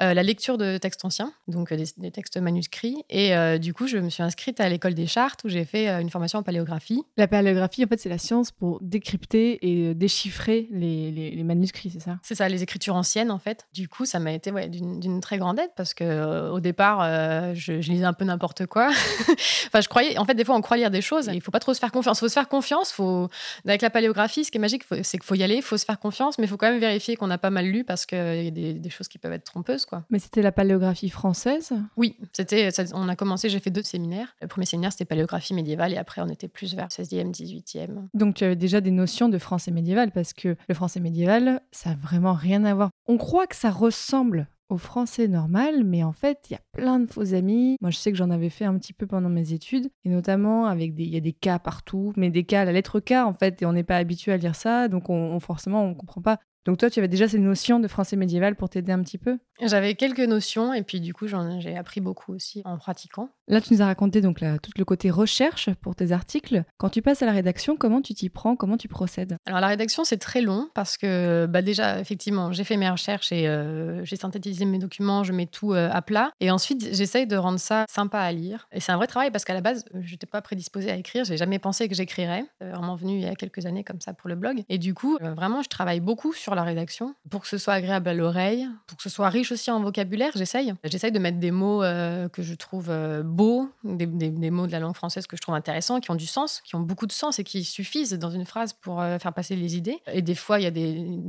euh, 0.00 0.12
la 0.12 0.24
lecture 0.24 0.58
de 0.58 0.76
textes 0.76 1.04
anciens, 1.04 1.32
donc 1.46 1.72
des, 1.72 2.10
textes 2.10 2.36
manuscrits. 2.36 3.04
Et 3.10 3.32
du 3.60 3.74
coup, 3.74 3.86
je 3.86 3.98
me 3.98 4.10
suis 4.10 4.24
inscrite 4.24 4.58
à 4.58 4.68
l'école 4.68 4.94
des 4.94 5.06
chartes 5.06 5.44
où 5.44 5.48
j'ai 5.48 5.64
fait 5.64 5.88
une 5.88 6.10
formation 6.10 6.40
en 6.40 6.42
paléographie. 6.42 7.04
La 7.16 7.28
paléographie, 7.28 7.84
en 7.84 7.86
fait, 7.86 8.00
c'est 8.00 8.08
la 8.08 8.18
science 8.18 8.50
pour 8.50 8.80
décrypter 8.82 9.58
et 9.62 9.94
déchiffrer 9.94 10.66
les, 10.72 11.12
les, 11.12 11.44
manuscrits, 11.44 11.90
c'est 11.90 12.00
ça? 12.00 12.18
C'est 12.22 12.34
ça, 12.34 12.48
les 12.48 12.64
écritures 12.64 12.96
anciennes, 12.96 13.30
en 13.30 13.38
fait. 13.38 13.68
Du 13.72 13.88
coup, 13.88 14.04
ça 14.04 14.18
m'a 14.18 14.32
été 14.32 14.50
ouais, 14.50 14.68
d'une 14.68 15.20
très 15.20 15.38
grande 15.38 15.60
aide 15.60 15.70
parce 15.76 15.94
que 15.94 16.50
au 16.50 16.60
départ, 16.60 17.03
euh, 17.04 17.54
je, 17.54 17.72
lisais 17.72 18.04
un 18.04 18.12
peu 18.12 18.24
n'importe 18.24 18.66
quoi. 18.66 18.88
enfin, 19.66 19.80
je 19.80 19.88
croyais, 19.88 20.18
en 20.18 20.24
fait, 20.24 20.34
des 20.34 20.44
fois, 20.44 20.54
on 20.56 20.60
croit 20.60 20.76
lire 20.76 20.90
des 20.90 21.00
choses. 21.00 21.30
Il 21.32 21.40
faut 21.40 21.50
pas 21.50 21.60
trop 21.60 21.74
se 21.74 21.78
faire 21.78 21.92
confiance. 21.92 22.18
Il 22.18 22.20
faut 22.20 22.28
se 22.28 22.34
faire 22.34 22.48
confiance. 22.48 22.92
Faut, 22.92 23.28
avec 23.64 23.82
la 23.82 23.90
paléographie, 23.90 24.44
ce 24.44 24.50
qui 24.50 24.58
est 24.58 24.60
magique, 24.60 24.84
c'est 25.02 25.18
qu'il 25.18 25.24
faut 25.24 25.34
y 25.34 25.42
aller, 25.42 25.56
il 25.56 25.62
faut 25.62 25.76
se 25.76 25.84
faire 25.84 25.98
confiance, 25.98 26.38
mais 26.38 26.44
il 26.44 26.48
faut 26.48 26.56
quand 26.56 26.70
même 26.70 26.80
vérifier 26.80 27.16
qu'on 27.16 27.26
n'a 27.26 27.38
pas 27.38 27.50
mal 27.50 27.66
lu 27.66 27.84
parce 27.84 28.06
qu'il 28.06 28.18
y 28.18 28.48
a 28.48 28.50
des, 28.50 28.90
choses 28.90 29.08
qui 29.08 29.18
peuvent 29.18 29.32
être 29.32 29.44
trompeuses, 29.44 29.86
quoi. 29.86 30.04
Mais 30.10 30.18
c'était 30.18 30.42
la 30.42 30.52
paléographie 30.52 31.10
française? 31.10 31.72
Oui, 31.96 32.16
c'était. 32.32 32.68
On 32.94 33.08
a 33.08 33.16
commencé. 33.16 33.48
J'ai 33.48 33.60
fait 33.60 33.70
deux 33.70 33.82
séminaires. 33.82 34.34
Le 34.40 34.48
premier 34.48 34.66
séminaire, 34.66 34.92
c'était 34.92 35.04
paléographie 35.04 35.54
médiévale, 35.54 35.92
et 35.92 35.96
après, 35.96 36.22
on 36.22 36.28
était 36.28 36.48
plus 36.48 36.74
vers 36.74 36.88
16e, 36.88 37.32
18e. 37.32 38.08
Donc, 38.14 38.36
tu 38.36 38.44
avais 38.44 38.56
déjà 38.56 38.80
des 38.80 38.90
notions 38.90 39.28
de 39.28 39.38
français 39.38 39.70
médiéval 39.70 40.10
parce 40.10 40.32
que 40.32 40.56
le 40.68 40.74
français 40.74 41.00
médiéval, 41.00 41.60
ça 41.72 41.90
a 41.90 41.94
vraiment 41.94 42.34
rien 42.34 42.64
à 42.64 42.74
voir. 42.74 42.90
On 43.06 43.16
croit 43.16 43.46
que 43.46 43.56
ça 43.56 43.70
ressemble 43.70 44.48
au 44.68 44.78
français 44.78 45.28
normal, 45.28 45.84
mais 45.84 46.02
en 46.02 46.12
fait, 46.12 46.46
il 46.48 46.54
y 46.54 46.56
a 46.56 46.60
plein 46.72 47.00
de 47.00 47.10
faux 47.10 47.34
amis. 47.34 47.76
Moi, 47.80 47.90
je 47.90 47.98
sais 47.98 48.10
que 48.10 48.18
j'en 48.18 48.30
avais 48.30 48.50
fait 48.50 48.64
un 48.64 48.76
petit 48.78 48.92
peu 48.92 49.06
pendant 49.06 49.28
mes 49.28 49.52
études, 49.52 49.90
et 50.04 50.08
notamment 50.08 50.66
avec 50.66 50.94
des, 50.94 51.04
il 51.04 51.10
y 51.10 51.16
a 51.16 51.20
des 51.20 51.32
cas 51.32 51.58
partout, 51.58 52.12
mais 52.16 52.30
des 52.30 52.44
cas, 52.44 52.64
la 52.64 52.72
lettre 52.72 53.00
K 53.00 53.12
en 53.12 53.34
fait, 53.34 53.62
et 53.62 53.66
on 53.66 53.72
n'est 53.72 53.84
pas 53.84 53.96
habitué 53.96 54.32
à 54.32 54.36
lire 54.36 54.54
ça, 54.54 54.88
donc 54.88 55.10
on, 55.10 55.38
forcément, 55.40 55.84
on 55.84 55.94
comprend 55.94 56.22
pas. 56.22 56.38
Donc 56.64 56.78
toi, 56.78 56.90
tu 56.90 56.98
avais 56.98 57.08
déjà 57.08 57.28
ces 57.28 57.38
notions 57.38 57.78
de 57.78 57.88
français 57.88 58.16
médiéval 58.16 58.56
pour 58.56 58.68
t'aider 58.68 58.92
un 58.92 59.02
petit 59.02 59.18
peu? 59.18 59.38
J'avais 59.60 59.94
quelques 59.94 60.20
notions 60.20 60.72
et 60.72 60.82
puis 60.82 61.00
du 61.00 61.14
coup, 61.14 61.26
j'ai 61.58 61.76
appris 61.76 62.00
beaucoup 62.00 62.32
aussi 62.32 62.62
en 62.64 62.76
pratiquant. 62.76 63.28
Là, 63.46 63.60
tu 63.60 63.74
nous 63.74 63.82
as 63.82 63.86
raconté 63.86 64.20
donc 64.20 64.40
tout 64.62 64.70
le 64.76 64.84
côté 64.84 65.10
recherche 65.10 65.68
pour 65.82 65.94
tes 65.94 66.12
articles. 66.12 66.64
Quand 66.78 66.88
tu 66.88 67.02
passes 67.02 67.22
à 67.22 67.26
la 67.26 67.32
rédaction, 67.32 67.76
comment 67.76 68.00
tu 68.00 68.14
t'y 68.14 68.30
prends? 68.30 68.56
Comment 68.56 68.76
tu 68.76 68.88
procèdes? 68.88 69.36
Alors 69.46 69.60
la 69.60 69.68
rédaction, 69.68 70.04
c'est 70.04 70.16
très 70.16 70.40
long 70.40 70.70
parce 70.74 70.96
que 70.96 71.46
bah, 71.46 71.62
déjà, 71.62 72.00
effectivement, 72.00 72.52
j'ai 72.52 72.64
fait 72.64 72.76
mes 72.76 72.88
recherches 72.88 73.30
et 73.30 73.46
euh, 73.46 74.04
j'ai 74.04 74.16
synthétisé 74.16 74.64
mes 74.64 74.78
documents, 74.78 75.22
je 75.22 75.32
mets 75.32 75.46
tout 75.46 75.72
euh, 75.74 75.90
à 75.92 76.02
plat. 76.02 76.32
Et 76.40 76.50
ensuite, 76.50 76.94
j'essaye 76.94 77.26
de 77.26 77.36
rendre 77.36 77.60
ça 77.60 77.84
sympa 77.88 78.20
à 78.20 78.32
lire. 78.32 78.66
Et 78.72 78.80
c'est 78.80 78.92
un 78.92 78.96
vrai 78.96 79.06
travail 79.06 79.30
parce 79.30 79.44
qu'à 79.44 79.54
la 79.54 79.60
base, 79.60 79.84
je 79.94 80.12
n'étais 80.12 80.26
pas 80.26 80.40
prédisposée 80.40 80.90
à 80.90 80.96
écrire. 80.96 81.24
J'ai 81.24 81.36
jamais 81.36 81.58
pensé 81.58 81.88
que 81.88 81.94
j'écrirais. 81.94 82.44
C'est 82.60 82.70
vraiment 82.70 82.96
venu 82.96 83.16
il 83.16 83.22
y 83.22 83.26
a 83.26 83.34
quelques 83.34 83.66
années 83.66 83.84
comme 83.84 84.00
ça 84.00 84.14
pour 84.14 84.28
le 84.28 84.36
blog. 84.36 84.64
Et 84.68 84.78
du 84.78 84.94
coup, 84.94 85.18
euh, 85.22 85.34
vraiment, 85.34 85.62
je 85.62 85.68
travaille 85.68 86.00
beaucoup 86.00 86.32
sur 86.32 86.53
la 86.54 86.62
rédaction 86.62 87.14
pour 87.30 87.42
que 87.42 87.48
ce 87.48 87.58
soit 87.58 87.74
agréable 87.74 88.08
à 88.08 88.14
l'oreille, 88.14 88.68
pour 88.86 88.96
que 88.96 89.02
ce 89.02 89.08
soit 89.08 89.28
riche 89.28 89.52
aussi 89.52 89.70
en 89.70 89.80
vocabulaire. 89.80 90.30
J'essaye. 90.34 90.74
J'essaye 90.84 91.12
de 91.12 91.18
mettre 91.18 91.38
des 91.38 91.50
mots 91.50 91.82
euh, 91.82 92.28
que 92.28 92.42
je 92.42 92.54
trouve 92.54 92.86
euh, 92.90 93.22
beaux, 93.22 93.68
des, 93.84 94.06
mots 94.50 94.66
de 94.66 94.72
la 94.72 94.80
langue 94.80 94.94
française 94.94 95.26
que 95.26 95.36
je 95.36 95.42
trouve 95.42 95.54
intéressants, 95.54 96.00
qui 96.00 96.10
ont 96.10 96.14
du 96.14 96.26
sens, 96.26 96.60
qui 96.64 96.76
ont 96.76 96.80
beaucoup 96.80 97.06
de 97.06 97.12
sens 97.12 97.38
et 97.38 97.44
qui 97.44 97.64
suffisent 97.64 98.12
dans 98.12 98.30
une 98.30 98.44
phrase 98.44 98.72
pour 98.72 99.00
euh, 99.00 99.18
faire 99.18 99.32
passer 99.32 99.56
les 99.56 99.76
idées. 99.76 99.98
Et 100.12 100.22
des 100.22 100.34
fois, 100.34 100.60
il 100.60 100.64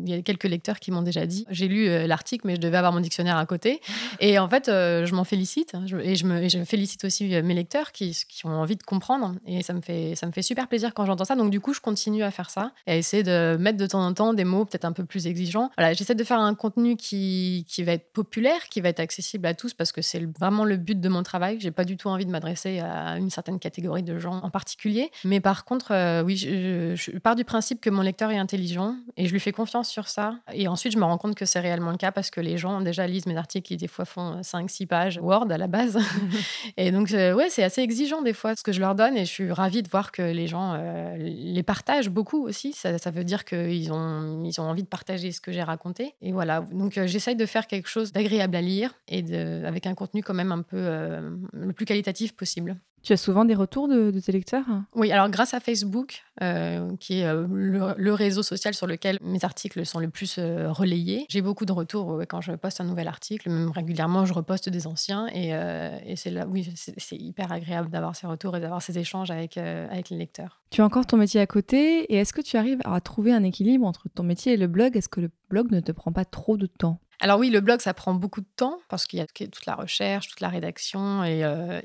y, 0.08 0.14
a 0.14 0.22
quelques 0.22 0.46
lecteurs 0.46 0.80
qui 0.80 0.92
m'ont 0.92 1.02
déjà 1.02 1.26
dit 1.26 1.46
j'ai 1.50 1.68
lu 1.68 2.08
l'article, 2.08 2.48
mais 2.48 2.56
je 2.56 2.62
devais 2.62 2.78
avoir 2.78 2.94
mon 2.94 3.00
dictionnaire 3.00 3.38
à 3.38 3.46
côté. 3.46 3.82
Et 4.20 4.40
en 4.40 4.50
fait, 4.50 4.66
je 4.68 5.16
m'en 5.16 5.24
félicite. 5.24 5.74
et, 6.04 6.16
je 6.16 6.26
me, 6.26 6.66
félicite 6.66 7.04
aussi 7.06 7.28
mes 7.42 7.54
lecteurs 7.54 7.92
qui, 7.92 8.18
qui, 8.28 8.46
ont 8.46 8.50
envie 8.50 8.76
de 8.76 8.84
comprendre. 8.84 9.36
Et 9.46 9.64
ça 9.64 9.74
me, 9.74 9.82
fait, 9.82 10.16
ça 10.16 10.28
me 10.28 10.32
fait 10.32 10.42
super 10.42 10.68
plaisir 10.68 10.94
quand 10.94 11.06
j'entends 11.06 11.26
ça. 11.26 11.36
Donc, 11.36 11.52
du 11.52 11.60
coup, 11.60 11.74
je 11.74 11.82
continue 11.82 12.24
à 12.24 12.32
faire 12.32 12.50
ça 12.50 12.72
et 12.88 12.92
à 12.92 12.96
essayer 12.96 13.24
de 13.24 13.58
mettre 13.60 13.78
de 13.78 13.88
temps 13.88 14.06
en 14.06 14.14
temps 14.14 14.34
des 14.34 14.44
mots 14.44 14.66
peut-être 14.66 14.86
un 14.86 14.92
peu 14.92 15.06
plus 15.06 15.15
exigeants 15.20 15.56
voilà, 15.78 15.94
j'essaie 15.94 16.16
de 16.16 16.24
faire 16.24 16.40
un 16.40 16.56
contenu 16.56 16.96
qui, 16.96 17.66
qui 17.68 17.84
va 17.84 17.94
être 17.94 18.12
populaire, 18.12 18.68
qui 18.70 18.82
va 18.82 18.90
être 18.90 19.00
accessible 19.00 19.46
à 19.46 19.54
tous 19.54 19.74
parce 19.74 19.92
que 19.92 20.02
c'est 20.02 20.24
vraiment 20.40 20.66
le 20.66 20.78
but 20.78 21.00
de 21.00 21.10
mon 21.10 21.24
travail. 21.24 21.58
J'ai 21.60 21.72
pas 21.72 21.86
du 21.86 21.98
tout 21.98 22.08
envie 22.08 22.26
de 22.26 22.32
m'adresser 22.32 22.80
à 22.80 23.18
une 23.18 23.30
certaine 23.30 23.60
catégorie 23.60 24.04
de 24.04 24.18
gens 24.20 24.40
en 24.42 24.50
particulier. 24.50 25.12
Mais 25.24 25.40
par 25.40 25.66
contre, 25.66 25.92
euh, 25.92 26.24
oui, 26.24 26.38
je, 26.38 27.18
pars 27.20 27.36
du 27.36 27.46
principe 27.46 27.82
que 27.82 27.90
mon 27.90 28.02
lecteur 28.02 28.32
est 28.32 28.38
intelligent 28.38 28.96
et 29.18 29.28
je 29.28 29.32
lui 29.32 29.40
fais 29.40 29.52
confiance 29.52 29.90
sur 29.90 30.08
ça. 30.08 30.36
Et 30.54 30.68
ensuite, 30.68 30.94
je 30.94 30.98
me 30.98 31.04
rends 31.04 31.18
compte 31.18 31.36
que 31.36 31.46
c'est 31.46 31.60
réellement 31.60 31.92
le 31.92 31.98
cas 31.98 32.12
parce 32.12 32.30
que 32.30 32.42
les 32.42 32.58
gens 32.58 32.82
déjà 32.82 33.08
lisent 33.08 33.26
mes 33.26 33.38
articles 33.38 33.68
qui 33.68 33.78
des 33.78 33.88
fois 33.88 34.06
font 34.06 34.42
5-6 34.42 34.88
pages 34.88 35.20
Word 35.22 35.52
à 35.52 35.58
la 35.58 35.68
base. 35.68 36.00
et 36.78 36.92
donc, 36.92 37.12
euh, 37.12 37.34
ouais, 37.34 37.50
c'est 37.50 37.64
assez 37.64 37.82
exigeant 37.82 38.22
des 38.22 38.34
fois 38.34 38.56
ce 38.56 38.64
que 38.64 38.72
je 38.72 38.80
leur 38.80 38.96
donne 38.96 39.18
et 39.18 39.26
je 39.26 39.32
suis 39.32 39.52
ravie 39.52 39.84
de 39.84 39.90
voir 39.90 40.12
que 40.12 40.22
les 40.22 40.48
gens 40.48 40.74
euh, 40.76 41.16
les 41.18 41.64
partagent 41.64 42.10
beaucoup 42.10 42.46
aussi. 42.46 42.74
Ça, 42.74 42.98
ça 42.98 43.12
veut 43.12 43.24
dire 43.24 43.46
qu'ils 43.46 43.92
ont, 43.92 44.44
ils 44.44 44.62
ont 44.62 44.66
envie 44.66 44.84
de 44.84 44.88
partager 44.88 45.05
ce 45.08 45.42
que 45.42 45.52
j'ai 45.52 45.64
raconté. 45.64 46.16
Et 46.22 46.32
voilà, 46.32 46.62
donc 46.62 46.98
euh, 46.98 47.08
j'essaye 47.08 47.36
de 47.36 47.46
faire 47.46 47.68
quelque 47.68 47.88
chose 47.88 48.12
d'agréable 48.12 48.56
à 48.56 48.62
lire 48.62 48.94
et 49.08 49.22
de, 49.22 49.64
avec 49.66 49.86
un 49.86 49.96
contenu 49.96 50.24
quand 50.24 50.34
même 50.34 50.52
un 50.52 50.62
peu 50.62 50.78
euh, 50.78 51.36
le 51.54 51.74
plus 51.74 51.86
qualitatif 51.86 52.36
possible. 52.36 52.78
Tu 53.06 53.14
as 53.14 53.18
souvent 53.18 53.46
des 53.46 53.54
retours 53.54 53.88
de, 53.88 54.20
tes 54.20 54.32
lecteurs? 54.32 54.66
Oui, 54.96 55.12
alors 55.12 55.30
grâce 55.30 55.54
à 55.54 55.60
Facebook, 55.60 56.24
euh, 56.42 56.96
qui 57.00 57.20
est 57.20 57.32
le, 57.32 58.14
réseau 58.14 58.42
social 58.42 58.74
sur 58.74 58.88
lequel 58.88 59.20
mes 59.22 59.46
articles 59.46 59.86
sont 59.86 60.00
le 60.00 60.10
plus 60.10 60.40
relayés, 60.40 61.28
j'ai 61.30 61.44
beaucoup 61.44 61.66
de 61.66 61.72
retours 61.72 62.24
quand 62.28 62.42
je 62.42 62.54
poste 62.54 62.82
un 62.82 62.86
nouvel 62.86 63.08
article. 63.08 63.52
Même 63.52 63.70
régulièrement, 63.70 64.26
je 64.26 64.34
reposte 64.34 64.70
des 64.70 64.88
anciens. 64.88 65.28
Et, 65.28 65.50
et 65.50 66.16
c'est 66.16 66.32
là, 66.32 66.48
oui, 66.48 66.68
c'est 66.76 67.16
hyper 67.16 67.52
agréable 67.52 67.92
d'avoir 67.92 68.16
ces 68.16 68.26
retours 68.26 68.58
et 68.58 68.60
d'avoir 68.60 68.82
ces 68.82 68.98
échanges 68.98 69.30
avec, 69.30 69.58
avec 69.58 70.10
les 70.10 70.18
lecteurs. 70.18 70.62
Tu 70.72 70.82
as 70.82 70.86
encore 70.86 71.06
ton 71.06 71.18
métier 71.18 71.40
à 71.40 71.48
côté. 71.48 72.12
Et 72.12 72.16
est-ce 72.16 72.34
que 72.34 72.42
tu 72.42 72.58
arrives 72.58 72.82
à 72.86 73.00
trouver 73.02 73.32
un 73.32 73.44
équilibre 73.44 73.86
entre 73.86 74.10
ton 74.10 74.24
métier 74.24 74.54
et 74.54 74.58
le 74.58 74.68
blog? 74.68 74.98
Est-ce 74.98 75.10
que 75.10 75.22
le 75.22 75.30
blog 75.50 75.72
ne 75.72 75.80
te 75.80 75.92
prend 75.92 76.12
pas 76.12 76.26
trop 76.26 76.58
de 76.58 76.66
temps? 76.66 77.00
Alors 77.20 77.40
oui, 77.40 77.50
le 77.50 77.62
blog, 77.62 77.82
ça 77.82 77.94
prend 77.94 78.14
beaucoup 78.14 78.42
de 78.42 78.48
temps 78.56 78.80
parce 78.90 79.06
qu'il 79.06 79.20
y 79.20 79.22
a 79.22 79.28
toute 79.28 79.66
la 79.66 79.76
recherche, 79.76 80.28
toute 80.28 80.42
la 80.42 80.50
rédaction. 80.50 81.24
Et, 81.24 81.44
euh, 81.44 81.82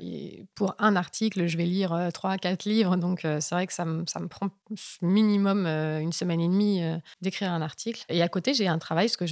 pour 0.55 0.75
un 0.79 0.95
article, 0.95 1.47
je 1.47 1.57
vais 1.57 1.65
lire 1.65 1.93
euh, 1.93 2.09
trois, 2.11 2.37
quatre 2.37 2.65
livres. 2.65 2.97
Donc 2.97 3.25
euh, 3.25 3.39
c'est 3.39 3.55
vrai 3.55 3.67
que 3.67 3.73
ça 3.73 3.85
me, 3.85 4.03
ça 4.07 4.19
me 4.19 4.27
prend 4.27 4.49
minimum 5.01 5.65
une 5.65 6.13
semaine 6.13 6.39
et 6.39 6.47
demie 6.47 6.81
d'écrire 7.21 7.51
un 7.51 7.61
article. 7.61 8.05
Et 8.09 8.21
à 8.21 8.29
côté, 8.29 8.53
j'ai 8.53 8.67
un 8.67 8.77
travail 8.77 9.07
parce 9.07 9.17
que 9.17 9.25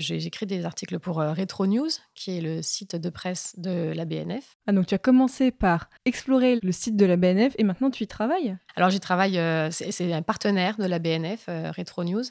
j'écris 0.00 0.46
des 0.46 0.64
articles 0.64 0.98
pour 0.98 1.16
Retro 1.16 1.66
News, 1.66 1.90
qui 2.14 2.38
est 2.38 2.40
le 2.40 2.62
site 2.62 2.96
de 2.96 3.10
presse 3.10 3.54
de 3.58 3.92
la 3.94 4.06
BNF. 4.06 4.56
Ah, 4.66 4.72
donc 4.72 4.86
tu 4.86 4.94
as 4.94 4.98
commencé 4.98 5.50
par 5.50 5.90
explorer 6.06 6.58
le 6.62 6.72
site 6.72 6.96
de 6.96 7.04
la 7.04 7.16
BNF 7.16 7.54
et 7.58 7.64
maintenant 7.64 7.90
tu 7.90 8.04
y 8.04 8.06
travailles? 8.06 8.56
Alors 8.74 8.88
j'y 8.88 9.00
travaille, 9.00 9.38
c'est 9.70 10.12
un 10.12 10.22
partenaire 10.22 10.78
de 10.78 10.86
la 10.86 10.98
BNF, 10.98 11.46
Retro 11.76 12.04
News. 12.04 12.24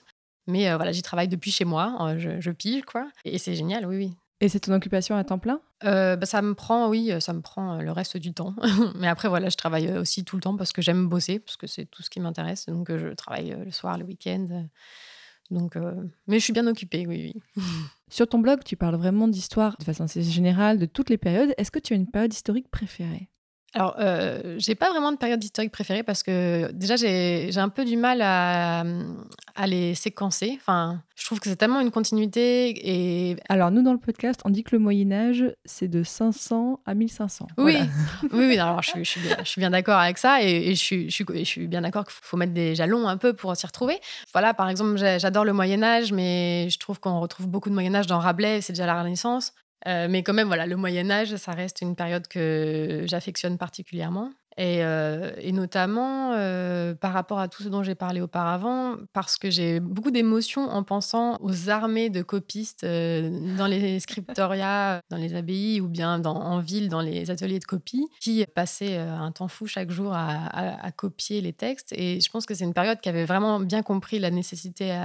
Mais 0.48 0.70
euh, 0.70 0.75
voilà, 0.75 0.92
j'y 0.92 1.02
travaille 1.02 1.28
depuis 1.28 1.52
chez 1.52 1.66
moi, 1.66 1.98
euh, 2.02 2.20
je, 2.20 2.40
je 2.40 2.52
pige, 2.52 2.84
quoi. 2.84 3.08
Et 3.24 3.38
c'est 3.38 3.56
génial, 3.56 3.86
oui, 3.86 3.98
oui. 3.98 4.14
Et 4.42 4.50
c'est 4.50 4.60
ton 4.60 4.74
occupation 4.74 5.16
à 5.16 5.24
temps 5.24 5.40
plein? 5.40 5.62
Euh, 5.86 6.16
bah, 6.16 6.25
Ça 6.25 6.42
me 6.42 6.54
prend, 6.54 6.90
oui, 6.90 7.12
ça 7.20 7.34
me 7.34 7.42
prend 7.42 7.82
le 7.82 7.92
reste 7.92 8.18
du 8.18 8.34
temps. 8.34 8.54
Mais 8.96 9.08
après, 9.08 9.30
voilà, 9.30 9.50
je 9.50 9.56
travaille 9.56 9.90
aussi 9.98 10.24
tout 10.25 10.36
le 10.36 10.42
temps 10.42 10.58
parce 10.58 10.72
que 10.74 10.82
j'aime 10.82 11.08
bosser, 11.08 11.40
parce 11.40 11.58
que 11.58 11.68
c'est 11.68 11.86
tout 11.86 12.04
ce 12.04 12.10
qui 12.10 12.20
m'intéresse. 12.20 12.66
Donc, 12.68 12.96
je 12.96 13.08
travaille 13.14 13.56
le 13.66 13.72
soir, 13.72 13.98
le 13.98 14.06
week-end. 14.06 14.68
Donc, 15.52 15.78
mais 16.28 16.40
je 16.40 16.44
suis 16.44 16.54
bien 16.54 16.68
occupée, 16.68 17.06
oui, 17.08 17.34
oui. 17.56 17.64
Sur 18.10 18.28
ton 18.28 18.40
blog, 18.40 18.64
tu 18.64 18.75
parles 18.75 18.96
vraiment 18.96 19.28
d'histoire 19.28 19.78
de 19.78 19.84
façon 19.84 20.04
assez 20.04 20.22
générale, 20.22 20.80
de 20.80 20.86
toutes 20.86 21.10
les 21.10 21.18
périodes. 21.18 21.54
Est-ce 21.58 21.72
que 21.72 21.80
tu 21.80 21.94
as 21.94 21.96
une 21.96 22.10
période 22.10 22.34
historique 22.34 22.70
préférée? 22.70 23.30
Alors, 23.75 23.98
euh, 24.00 24.55
j'ai 24.58 24.74
pas 24.74 24.89
vraiment 24.89 25.12
de 25.12 25.17
période 25.17 25.44
historique 25.44 25.74
préférée 25.74 26.01
parce 26.01 26.24
que 26.24 26.72
déjà, 26.72 26.96
j'ai 26.96 27.58
un 27.58 27.67
peu 27.67 27.84
du 27.84 27.98
mal 27.98 28.22
à, 28.22 28.86
à, 29.53 29.67
les 29.67 29.96
séquencer. 29.96 30.58
Enfin, 30.62 31.01
je 31.17 31.25
trouve 31.25 31.41
que 31.41 31.50
c'est 31.50 31.58
tellement 31.58 31.82
une 31.82 31.91
continuité. 31.91 32.74
Et... 32.89 33.36
Alors, 33.50 33.72
nous, 33.72 33.84
dans 33.84 33.91
le 33.91 34.00
podcast, 34.00 34.39
on 34.46 34.50
dit 34.50 34.63
que 34.63 34.74
le 34.74 34.79
Moyen-Âge, 34.79 35.53
c'est 35.65 35.89
de 35.89 36.03
500 36.03 36.79
à 36.86 36.94
1500. 36.94 37.48
Oui, 37.58 37.77
oui, 38.32 38.48
oui, 38.48 38.58
alors 38.60 38.82
je, 38.82 38.91
je, 39.00 39.03
suis 39.03 39.60
bien, 39.60 39.72
d'accord 39.72 39.98
avec 39.98 40.20
ça 40.20 40.41
et, 40.41 40.75
je, 40.75 40.79
suis, 40.79 41.10
je, 41.10 41.15
suis, 41.15 41.25
je 41.27 41.44
suis 41.44 41.67
bien 41.67 41.82
d'accord 41.82 42.05
qu'il 42.05 42.13
faut 42.13 42.38
mettre 42.38 42.53
des 42.53 42.75
jalons 42.75 43.08
un 43.08 43.17
peu 43.17 43.34
pour 43.34 43.55
s'y 43.58 43.65
retrouver. 43.65 44.00
Voilà, 44.34 44.53
par 44.53 44.70
exemple, 44.70 44.98
j'adore 44.98 45.44
le 45.44 45.53
Moyen-Âge, 45.53 46.13
mais 46.13 46.70
je 46.70 46.77
trouve 46.79 47.00
qu'on 47.00 47.20
retrouve 47.20 47.48
beaucoup 47.48 47.70
de 47.70 47.74
Moyen-Âge 47.74 48.08
dans 48.08 48.20
Rabelais, 48.20 48.62
c'est 48.62 48.74
déjà 48.74 48.86
la 48.86 49.01
Renaissance. 49.01 49.53
Euh, 49.88 50.08
mais 50.10 50.24
quand 50.24 50.34
même, 50.34 50.48
voilà, 50.48 50.65
le 50.65 50.75
Moyen 50.75 51.10
Âge, 51.12 51.36
ça 51.36 51.51
reste 51.51 51.82
une 51.82 51.96
période 51.96 52.27
que 52.27 53.04
j'affectionne 53.06 53.58
particulièrement. 53.58 54.32
Et, 54.57 54.79
et 54.79 55.51
notamment 55.51 56.31
par 57.01 57.13
rapport 57.13 57.39
à 57.39 57.47
tout 57.47 57.63
ce 57.63 57.69
dont 57.69 57.83
j'ai 57.83 57.95
parlé 57.95 58.21
auparavant, 58.21 58.95
parce 59.13 59.38
que 59.38 59.50
j'ai 59.50 59.79
beaucoup 59.79 60.12
d'émotions 60.12 60.69
en 60.69 60.83
pensant 60.83 61.38
aux 61.41 61.69
armées 61.69 62.09
de 62.09 62.21
copistes 62.21 62.85
dans 62.85 63.67
les 63.67 64.00
scriptoria, 64.05 65.01
dans 65.09 65.17
les 65.17 65.35
abbayes 65.35 65.81
ou 65.81 65.88
bien 65.88 66.24
en 66.25 66.59
ville, 66.59 66.89
dans 66.89 67.01
les 67.01 67.31
ateliers 67.31 67.59
de 67.59 67.65
copie, 67.65 68.07
qui 68.19 68.45
passaient 68.53 68.97
un 68.97 69.31
temps 69.31 69.47
fou 69.47 69.67
chaque 69.67 69.91
jour 69.91 70.13
à, 70.13 70.91
copier 70.95 71.41
les 71.41 71.53
textes. 71.53 71.93
Et 71.93 72.21
je 72.21 72.29
pense 72.29 72.45
que 72.45 72.53
c'est 72.53 72.63
une 72.63 72.74
période 72.74 73.00
qui 73.01 73.09
avait 73.09 73.25
vraiment 73.25 73.59
bien 73.59 73.81
compris 73.81 74.19
la 74.19 74.31
nécessité 74.31 74.97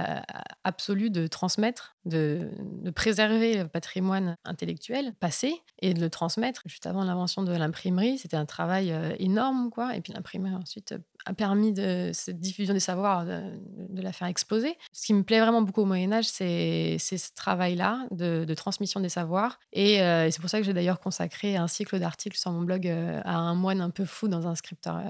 absolue 0.63 1.09
de 1.09 1.27
transmettre, 1.27 1.95
de, 2.05 2.49
de 2.83 2.91
préserver 2.91 3.57
le 3.57 3.67
patrimoine 3.67 4.37
intellectuel 4.45 5.13
passé 5.19 5.61
et 5.81 5.93
de 5.93 5.99
le 5.99 6.09
transmettre. 6.09 6.61
Juste 6.65 6.87
avant 6.87 7.03
l'invention 7.03 7.43
de 7.43 7.51
l'imprimerie, 7.51 8.17
c'était 8.17 8.37
un 8.37 8.45
travail 8.45 8.93
énorme, 9.19 9.40
quoi. 9.71 9.95
Et 9.95 10.01
puis 10.01 10.13
l'imprimerie 10.13 10.55
ensuite 10.55 10.95
a 11.25 11.33
permis 11.33 11.73
de 11.73 12.11
cette 12.13 12.39
diffusion 12.39 12.73
des 12.73 12.79
savoirs 12.79 13.25
de, 13.25 14.01
la 14.01 14.11
faire 14.11 14.27
exploser. 14.27 14.77
Ce 14.93 15.05
qui 15.05 15.13
me 15.13 15.23
plaît 15.23 15.39
vraiment 15.39 15.61
beaucoup 15.61 15.81
au 15.81 15.85
Moyen 15.85 16.11
Âge, 16.11 16.25
c'est 16.25 16.97
ce 16.99 17.29
travail-là 17.35 18.05
de, 18.11 18.53
transmission 18.53 18.99
des 18.99 19.09
savoirs. 19.09 19.59
Et, 19.73 19.97
c'est 20.31 20.39
pour 20.39 20.49
ça 20.49 20.59
que 20.59 20.63
j'ai 20.63 20.73
d'ailleurs 20.73 20.99
consacré 20.99 21.55
un 21.55 21.67
cycle 21.67 21.99
d'articles 21.99 22.37
sur 22.37 22.51
mon 22.51 22.61
blog 22.61 22.87
à 22.87 23.35
un 23.35 23.55
moine 23.55 23.81
un 23.81 23.89
peu 23.89 24.05
fou 24.05 24.27
dans 24.27 24.47
un, 24.47 24.53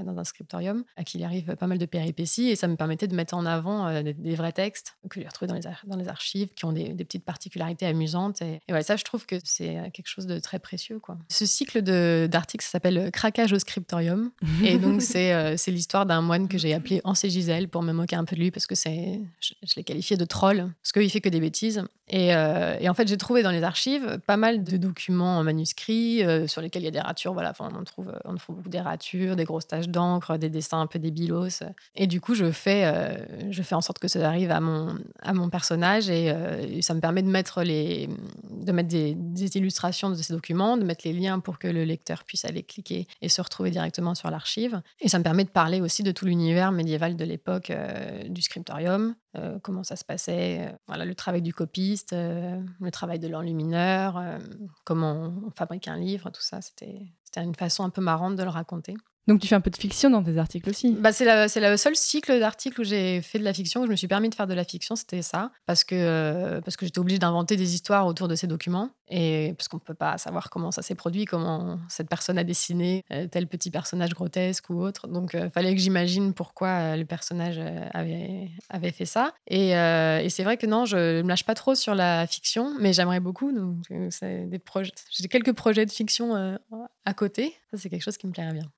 dans 0.04 0.18
un 0.18 0.24
scriptorium, 0.24 0.84
à 0.98 1.04
qui 1.04 1.18
il 1.18 1.24
arrive 1.24 1.56
pas 1.56 1.68
mal 1.68 1.78
de 1.78 1.86
péripéties. 1.86 2.50
Et 2.50 2.56
ça 2.56 2.68
me 2.68 2.76
permettait 2.76 3.08
de 3.08 3.16
mettre 3.16 3.34
en 3.34 3.46
avant 3.46 4.02
des, 4.02 4.36
vrais 4.36 4.52
textes 4.52 4.96
que 5.10 5.22
j'ai 5.22 5.28
retrouvés 5.28 5.48
dans 5.48 5.56
les, 5.56 5.62
dans 5.86 5.98
les 5.98 6.08
archives, 6.08 6.50
qui 6.54 6.66
ont 6.66 6.74
des, 6.74 6.94
petites 6.94 7.26
particularités 7.26 7.86
amusantes. 7.86 8.42
Et, 8.42 8.60
et 8.68 8.82
ça, 8.84 8.96
je 8.96 9.04
trouve 9.04 9.26
que 9.26 9.36
c'est 9.44 9.92
quelque 9.94 10.08
chose 10.08 10.28
de 10.28 10.40
très 10.40 10.60
précieux. 10.60 11.00
Quoi. 11.00 11.18
Ce 11.30 11.46
cycle 11.46 11.82
d'articles 12.28 12.66
s'appelle 12.66 13.12
Craquage 13.12 13.54
au 13.54 13.60
scriptorium. 13.60 14.32
et 14.64 14.78
donc, 14.78 15.02
c'est 15.02 15.56
l'histoire 15.68 16.01
d'un 16.06 16.22
moine 16.22 16.48
que 16.48 16.58
j'ai 16.58 16.74
appelé 16.74 17.02
Ancé 17.04 17.30
Gisèle 17.30 17.68
pour 17.68 17.82
me 17.82 17.94
moquer 17.94 18.16
un 18.16 18.26
peu 18.26 18.36
de 18.36 18.42
lui 18.42 18.52
parce 18.52 18.68
que 18.68 18.76
c'est, 18.76 19.20
je, 19.40 19.54
l'ai 19.76 19.84
qualifié 19.84 20.18
de 20.18 20.26
troll 20.26 20.72
parce 20.82 20.92
qu'il 20.92 21.10
fait 21.10 21.22
que 21.22 21.30
des 21.30 21.40
bêtises. 21.40 21.84
Et, 22.10 22.36
euh, 22.36 22.78
en 22.90 22.94
fait, 22.94 23.08
j'ai 23.08 23.18
trouvé 23.18 23.42
dans 23.42 23.52
les 23.52 23.64
archives 23.64 24.20
pas 24.28 24.36
mal 24.36 24.64
de 24.64 24.78
documents 24.78 25.38
en 25.38 25.44
manuscrit 25.44 26.24
euh, 26.24 26.46
sur 26.46 26.62
lesquels 26.62 26.82
il 26.82 26.86
y 26.86 26.90
a 26.90 26.92
des 26.92 27.00
ratures. 27.00 27.34
Voilà, 27.34 27.54
on 27.60 27.84
trouve, 27.84 28.12
on 28.26 28.36
trouve 28.36 28.58
beaucoup 28.58 28.70
des 28.70 28.82
ratures, 28.82 29.38
des 29.38 29.46
grosses 29.46 29.68
taches 29.68 29.88
d'encre, 29.88 30.38
des 30.38 30.50
dessins 30.50 30.82
un 30.82 30.88
peu 30.88 31.00
débilos. 31.00 31.64
Et 31.96 32.08
du 32.08 32.20
coup, 32.20 32.36
je 32.36 32.52
fais, 32.52 32.84
euh, 32.86 33.16
je 33.50 33.64
fais 33.64 33.76
en 33.76 33.82
sorte 33.82 34.00
que 34.00 34.10
ça 34.10 34.28
arrive 34.28 34.52
à 34.52 34.60
mon, 34.60 34.96
à 35.22 35.34
mon 35.34 35.50
personnage 35.50 36.10
et, 36.10 36.36
ça 36.82 36.94
me 36.94 37.00
permet 37.00 37.22
de 37.22 37.30
mettre, 37.30 37.64
les, 37.64 38.10
de 38.50 38.72
mettre 38.72 38.90
des, 38.90 39.14
des 39.16 39.58
illustrations 39.58 40.10
de 40.10 40.16
ces 40.16 40.34
documents, 40.34 40.78
de 40.78 40.84
mettre 40.84 41.02
les 41.06 41.14
liens 41.14 41.40
pour 41.40 41.60
que 41.60 41.68
le 41.68 41.84
lecteur 41.84 42.24
puisse 42.24 42.44
aller 42.44 42.64
cliquer 42.64 43.08
et 43.22 43.30
se 43.30 43.42
retrouver 43.42 43.72
directement 43.72 44.16
sur 44.16 44.30
l'archive. 44.30 44.82
Et 45.00 45.10
ça 45.10 45.20
me 45.20 45.24
permet 45.24 45.44
de 45.44 45.50
parler 45.50 45.82
aussi 45.82 45.91
de 46.00 46.12
tout 46.12 46.26
l'univers 46.26 46.72
médiéval 46.72 47.16
de 47.16 47.26
l'époque 47.26 47.70
euh, 47.70 48.24
du 48.30 48.42
scriptorium, 48.42 49.16
euh, 49.38 49.60
comment 49.62 49.84
ça 49.84 49.96
se 49.96 50.06
passait, 50.06 50.68
euh, 50.68 50.72
voilà, 50.88 51.06
le 51.06 51.14
travail 51.14 51.42
du 51.42 51.54
copiste, 51.54 52.14
le 52.14 52.90
travail 52.92 53.20
de 53.20 53.28
l'enlumineur, 53.28 54.22
comment 54.86 55.34
on 55.46 55.52
fabrique 55.52 55.88
un 55.88 55.98
livre, 55.98 56.30
tout 56.30 56.42
ça. 56.42 56.60
C'était 56.62 57.02
une 57.36 57.56
façon 57.56 57.84
un 57.84 57.90
peu 57.90 58.02
marrante 58.02 58.36
de 58.36 58.44
le 58.44 58.50
raconter. 58.50 58.96
Donc 59.28 59.40
tu 59.40 59.48
fais 59.48 59.56
un 59.56 59.62
peu 59.62 59.70
de 59.70 59.78
fiction 59.78 60.10
dans 60.10 60.24
tes 60.24 60.38
articles 60.38 60.68
aussi 60.70 60.94
bah, 60.94 61.12
C'est 61.12 61.26
le 61.26 61.78
seul 61.78 61.96
cycle 61.96 62.40
d'articles 62.40 62.82
où 62.82 62.84
j'ai 62.84 63.22
fait 63.22 63.38
de 63.38 63.44
la 63.44 63.54
fiction, 63.54 63.82
où 63.82 63.86
je 63.86 63.92
me 63.92 63.96
suis 63.96 64.08
permis 64.08 64.30
de 64.30 64.36
faire 64.36 64.48
de 64.48 64.54
la 64.54 64.64
fiction, 64.64 64.96
c'était 64.96 65.22
ça, 65.22 65.52
parce 65.66 65.84
que, 65.84 66.60
parce 66.62 66.76
que 66.76 66.86
j'étais 66.86 67.00
obligée 67.00 67.20
d'inventer 67.20 67.56
des 67.56 67.76
histoires 67.76 68.08
autour 68.08 68.28
de 68.28 68.36
ces 68.36 68.48
documents, 68.48 68.90
et 69.12 69.54
parce 69.58 69.68
qu'on 69.68 69.78
ne 69.78 69.82
peut 69.82 69.94
pas 69.94 70.18
savoir 70.18 70.50
comment 70.50 70.72
ça 70.72 70.82
s'est 70.82 70.96
produit, 70.96 71.26
comment 71.26 71.80
cette 71.90 72.10
personne 72.10 72.38
a 72.38 72.44
dessiné 72.44 73.04
euh, 73.12 73.28
tel 73.28 73.48
petit 73.48 73.70
personnage 73.70 74.12
grotesque 74.12 74.70
ou 74.70 74.82
autre. 74.82 75.08
Donc 75.08 75.32
il 75.34 75.42
euh, 75.42 75.50
fallait 75.50 75.76
que 75.76 75.82
j'imagine 75.82 76.34
pourquoi 76.34 76.96
le 76.96 77.06
personnage 77.06 77.60
avait, 77.94 78.50
fait 78.92 79.06
ça. 79.06 79.34
Et, 79.48 79.72
c'est 80.30 80.44
vrai 80.44 80.58
que 80.58 80.66
non, 80.66 80.86
je 80.86 81.18
ne 81.18 81.22
me 81.24 81.28
lâche 81.28 81.44
pas 81.44 81.56
trop 81.56 81.76
sur 81.76 81.94
la 81.94 82.26
fiction, 82.26 82.74
mais 82.80 82.94
j'aimerais 82.94 83.20
beaucoup. 83.20 83.52
J'ai 83.90 85.28
quelques 85.28 85.54
projets 85.54 85.86
de 85.86 85.92
fiction 85.92 86.58
à 87.06 87.14
côté. 87.14 87.54
Ça, 87.70 87.78
c'est 87.78 87.90
quelque 87.90 88.04
chose 88.04 88.18
qui 88.18 88.28
me 88.28 88.32
plairait 88.32 88.54
bien. 88.54 88.72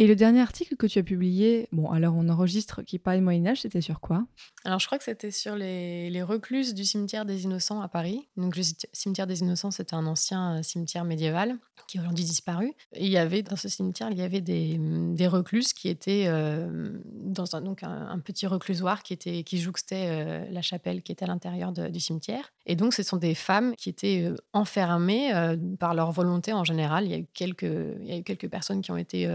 Et 0.00 0.06
le 0.06 0.14
dernier 0.14 0.40
article 0.40 0.76
que 0.76 0.86
tu 0.86 1.00
as 1.00 1.02
publié, 1.02 1.68
bon, 1.72 1.90
alors 1.90 2.14
on 2.14 2.28
enregistre 2.28 2.82
qui 2.82 3.00
parle 3.00 3.20
Moyen-Âge, 3.20 3.62
c'était 3.62 3.80
sur 3.80 3.98
quoi? 3.98 4.24
Alors 4.64 4.78
je 4.78 4.86
crois 4.86 4.96
que 4.96 5.02
c'était 5.02 5.32
sur 5.32 5.56
les, 5.56 6.22
recluses 6.22 6.72
du 6.72 6.84
cimetière 6.84 7.24
des 7.24 7.44
Innocents 7.44 7.80
à 7.80 7.88
Paris. 7.88 8.28
Donc 8.36 8.56
le 8.56 8.62
cimetière 8.92 9.26
des 9.26 9.40
Innocents, 9.40 9.72
c'était 9.72 9.94
un 9.94 10.06
ancien 10.06 10.58
euh, 10.58 10.62
cimetière 10.62 11.04
médiéval 11.04 11.56
qui 11.88 11.98
a 11.98 12.02
aujourd'hui 12.02 12.24
disparu. 12.24 12.74
Il 12.96 13.08
y 13.08 13.18
avait, 13.18 13.42
dans 13.42 13.56
ce 13.56 13.68
cimetière, 13.68 14.10
il 14.10 14.18
y 14.18 14.22
avait 14.22 14.40
des, 14.40 15.26
recluses 15.26 15.72
qui 15.72 15.88
étaient 15.88 16.24
euh, 16.26 16.90
dans 17.04 17.56
un, 17.56 17.60
donc 17.60 17.82
un, 17.82 18.18
petit 18.20 18.46
reclusoire 18.46 19.02
qui, 19.02 19.12
était, 19.12 19.42
qui 19.42 19.58
jouxtait 19.58 20.06
euh, 20.08 20.44
la 20.50 20.62
chapelle 20.62 21.02
qui 21.02 21.10
était 21.10 21.24
à 21.24 21.28
l'intérieur 21.28 21.72
du 21.72 22.00
cimetière. 22.00 22.52
Et 22.66 22.76
donc 22.76 22.94
ce 22.94 23.02
sont 23.02 23.16
des 23.16 23.34
femmes 23.34 23.74
qui 23.74 23.88
étaient 23.88 24.30
enfermées 24.52 25.32
par 25.80 25.94
leur 25.94 26.12
volonté 26.12 26.52
en 26.52 26.64
général. 26.64 27.04
Il 27.04 27.10
y 27.10 27.14
a 27.14 27.18
eu 27.18 27.26
quelques, 27.34 27.62
il 27.62 28.06
y 28.06 28.12
a 28.12 28.16
eu 28.16 28.22
quelques 28.22 28.48
personnes 28.48 28.80
qui 28.80 28.90
ont 28.90 28.96
été 28.96 29.26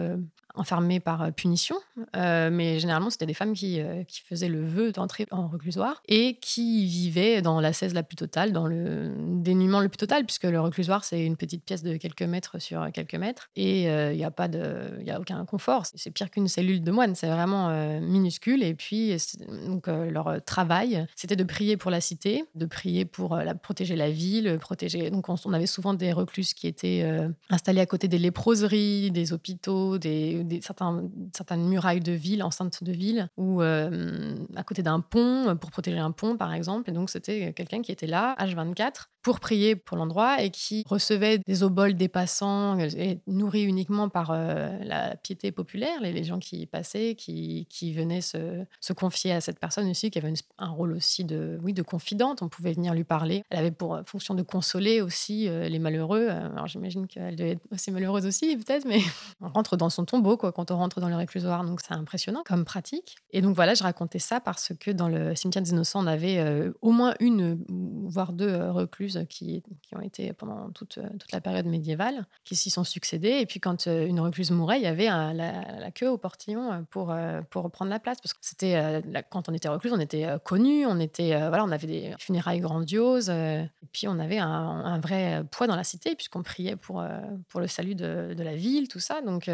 enfermées 0.56 1.00
par 1.00 1.24
euh, 1.24 1.32
punition, 1.32 1.76
euh, 2.16 2.50
mais 2.52 2.80
généralement 2.80 3.10
c'était 3.10 3.26
des 3.26 3.34
femmes 3.34 3.54
qui, 3.54 3.80
euh, 3.80 4.04
qui, 4.04 4.22
faisaient 4.22 4.50
le 4.50 4.64
vœu 4.64 4.92
d'entrer 4.92 5.26
en 5.32 5.48
reclusoire 5.48 6.02
et 6.08 6.36
qui 6.36 6.86
vivaient 6.86 7.42
dans 7.42 7.60
la 7.60 7.74
cesse 7.74 7.94
la 7.94 8.04
plus 8.04 8.16
totale, 8.16 8.54
dans 8.54 8.68
le 8.68 9.12
dénuement 9.18 9.80
le 9.80 9.90
plus 9.90 9.98
total, 9.98 10.26
puisque 10.26 10.44
le 10.44 10.60
reclusoire 10.62 11.04
c'est 11.04 11.26
une 11.26 11.38
petite 11.38 11.64
pièce 11.64 11.84
de 11.84 11.98
quelques 11.98 12.22
mètres 12.24 12.60
sur 12.60 12.92
quelques 12.92 13.16
mètres 13.16 13.50
et 13.56 13.84
il 13.84 14.18
n'y 14.18 14.24
a 14.24 14.32
pas 14.32 14.48
de, 14.48 15.00
il 15.02 15.10
a 15.10 15.20
aucun 15.20 15.44
confort. 15.46 15.86
C'est 15.86 16.12
pire 16.12 16.30
qu'une 16.30 16.48
cellule 16.48 16.84
de 16.84 16.92
moine, 16.92 17.16
c'est 17.16 17.28
vraiment 17.28 17.70
minuscule. 18.00 18.64
Et 18.64 18.74
puis 18.74 19.16
donc 19.68 19.88
leur 19.88 20.44
travail, 20.46 21.06
c'était 21.16 21.36
de 21.36 21.44
prier 21.44 21.78
pour 21.78 21.92
la 21.92 22.02
cité, 22.02 22.46
de 22.56 22.66
prier 22.66 23.06
pour 23.06 23.36
la, 23.36 23.56
protéger 23.56 23.96
la 23.96 24.10
ville, 24.10 24.58
protéger. 24.60 25.10
Donc 25.10 25.30
on, 25.30 25.36
on 25.46 25.54
avait 25.54 25.66
souvent 25.66 25.94
des 25.94 26.14
recluses 26.14 26.54
qui 26.54 26.68
étaient 26.68 27.06
installés 27.50 27.82
à 27.82 27.86
côté 27.86 28.08
des 28.08 28.20
léproseries, 28.20 29.12
des 29.12 29.34
hôpitaux, 29.34 29.98
des 29.98 30.43
des, 30.44 30.62
certains, 30.62 31.04
certaines 31.36 31.68
murailles 31.68 32.00
de 32.00 32.12
ville, 32.12 32.44
enceintes 32.44 32.84
de 32.84 32.92
ville, 32.92 33.28
ou 33.38 33.62
euh, 33.62 34.36
à 34.56 34.64
côté 34.64 34.84
d'un 34.84 35.00
pont, 35.00 35.56
pour 35.60 35.72
protéger 35.72 36.00
un 36.00 36.12
pont, 36.12 36.38
par 36.38 36.54
exemple. 36.54 36.90
Et 36.90 36.94
donc, 36.94 37.10
c'était 37.10 37.54
quelqu'un 37.54 37.82
qui 37.82 37.92
était 37.92 38.08
là, 38.08 38.36
H24, 38.40 39.08
pour 39.24 39.40
prier 39.40 39.76
pour 39.76 39.98
l'endroit 39.98 40.42
et 40.42 40.50
qui 40.50 40.84
recevait 40.88 41.40
des 41.40 41.64
oboles 41.64 41.96
des 41.96 42.10
passants, 42.10 42.78
et 42.78 43.20
nourri 43.26 43.64
uniquement 43.64 44.10
par 44.10 44.32
euh, 44.32 44.78
la 44.84 45.16
piété 45.16 45.52
populaire, 45.52 46.02
les, 46.02 46.24
gens 46.24 46.40
qui 46.40 46.66
passaient, 46.66 47.16
qui, 47.16 47.66
qui 47.70 47.94
venaient 47.94 48.22
se, 48.22 48.66
se, 48.82 48.94
confier 48.94 49.32
à 49.32 49.42
cette 49.42 49.60
personne 49.60 49.90
aussi, 49.90 50.12
qui 50.12 50.20
avait 50.20 50.34
un 50.58 50.70
rôle 50.70 50.92
aussi 50.92 51.24
de, 51.24 51.58
oui, 51.64 51.74
de 51.74 51.82
confidente. 51.82 52.42
On 52.42 52.50
pouvait 52.50 52.74
venir 52.74 52.94
lui 52.94 53.06
parler. 53.06 53.44
Elle 53.50 53.60
avait 53.60 53.72
pour 53.72 54.00
fonction 54.06 54.36
de 54.36 54.44
consoler 54.44 55.02
aussi 55.02 55.48
euh, 55.48 55.70
les 55.70 55.80
malheureux. 55.80 56.28
Alors, 56.28 56.68
j'imagine 56.68 57.08
qu'elle 57.08 57.38
devait 57.38 57.52
être 57.52 57.64
aussi 57.72 57.92
malheureuse 57.92 58.26
aussi, 58.26 58.58
peut-être, 58.58 58.86
mais 58.86 59.00
on 59.42 59.48
rentre 59.48 59.78
dans 59.78 59.90
son 59.90 60.04
tombeau 60.04 60.33
quand 60.38 60.72
on 60.72 60.78
rentre 60.78 61.00
dans 61.00 61.10
le 61.10 61.16
réclusoire. 61.16 61.64
Donc, 61.64 61.82
c'est 61.82 61.94
impressionnant 61.94 62.44
comme 62.46 62.66
pratique. 62.66 63.16
Et 63.32 63.42
donc, 63.42 63.56
voilà, 63.56 63.74
je 63.74 63.84
racontais 63.84 64.20
ça 64.20 64.40
parce 64.40 64.74
que 64.80 64.92
dans 64.92 65.10
le 65.10 65.36
cimetière 65.36 65.64
des 65.64 65.72
Innocents, 65.72 66.04
on 66.04 66.08
avait 66.08 66.40
euh, 66.40 66.72
au 66.82 66.92
moins 66.92 67.14
une, 67.20 67.64
voire 68.08 68.34
deux 68.34 68.70
recluses 68.70 69.26
qui, 69.30 69.64
qui 69.82 69.96
ont 69.96 70.02
été 70.02 70.34
pendant 70.34 70.70
toute, 70.72 71.00
toute, 71.20 71.32
la 71.32 71.42
période 71.42 71.66
médiévale, 71.66 72.26
qui 72.44 72.56
s'y 72.56 72.70
sont 72.70 72.84
succédés. 72.84 73.40
Et 73.40 73.46
puis 73.46 73.60
quand 73.60 73.88
euh, 73.88 74.06
une 74.06 74.20
recluse 74.20 74.52
mourait, 74.52 74.80
il 74.80 74.84
y 74.84 74.88
avait 74.88 75.06
la, 75.06 75.92
queue 75.92 76.10
au 76.10 76.18
portillon 76.18 76.72
euh, 76.72 76.82
pour, 76.90 77.12
euh, 77.12 77.42
pour 77.50 77.64
reprendre 77.64 77.92
la 77.92 78.00
place. 78.00 78.20
Parce 78.22 78.34
que 78.34 78.40
c'était 78.42 79.02
quand 79.30 79.50
on 79.50 79.54
était 79.54 79.70
recluse, 79.70 79.94
on 79.94 80.00
était 80.00 80.28
connu, 80.44 80.86
on 80.86 81.00
était 81.00 81.30
voilà, 81.50 81.64
on 81.64 81.72
avait 81.72 81.88
des 81.88 82.14
funérailles 82.20 82.60
grandioses, 82.60 83.30
et 83.30 83.70
puis 83.92 84.08
on 84.08 84.20
avait 84.20 84.38
un, 84.38 85.00
vrai 85.00 85.44
poids 85.52 85.68
dans 85.68 85.76
la 85.76 85.84
cité 85.84 86.16
puisqu'on 86.16 86.44
priait 86.44 86.76
pour, 86.76 87.04
pour 87.50 87.60
le 87.60 87.68
salut 87.68 87.96
de, 87.96 88.36
la 88.38 88.56
ville, 88.56 88.88
tout 88.88 89.00
ça. 89.00 89.22
Donc 89.22 89.46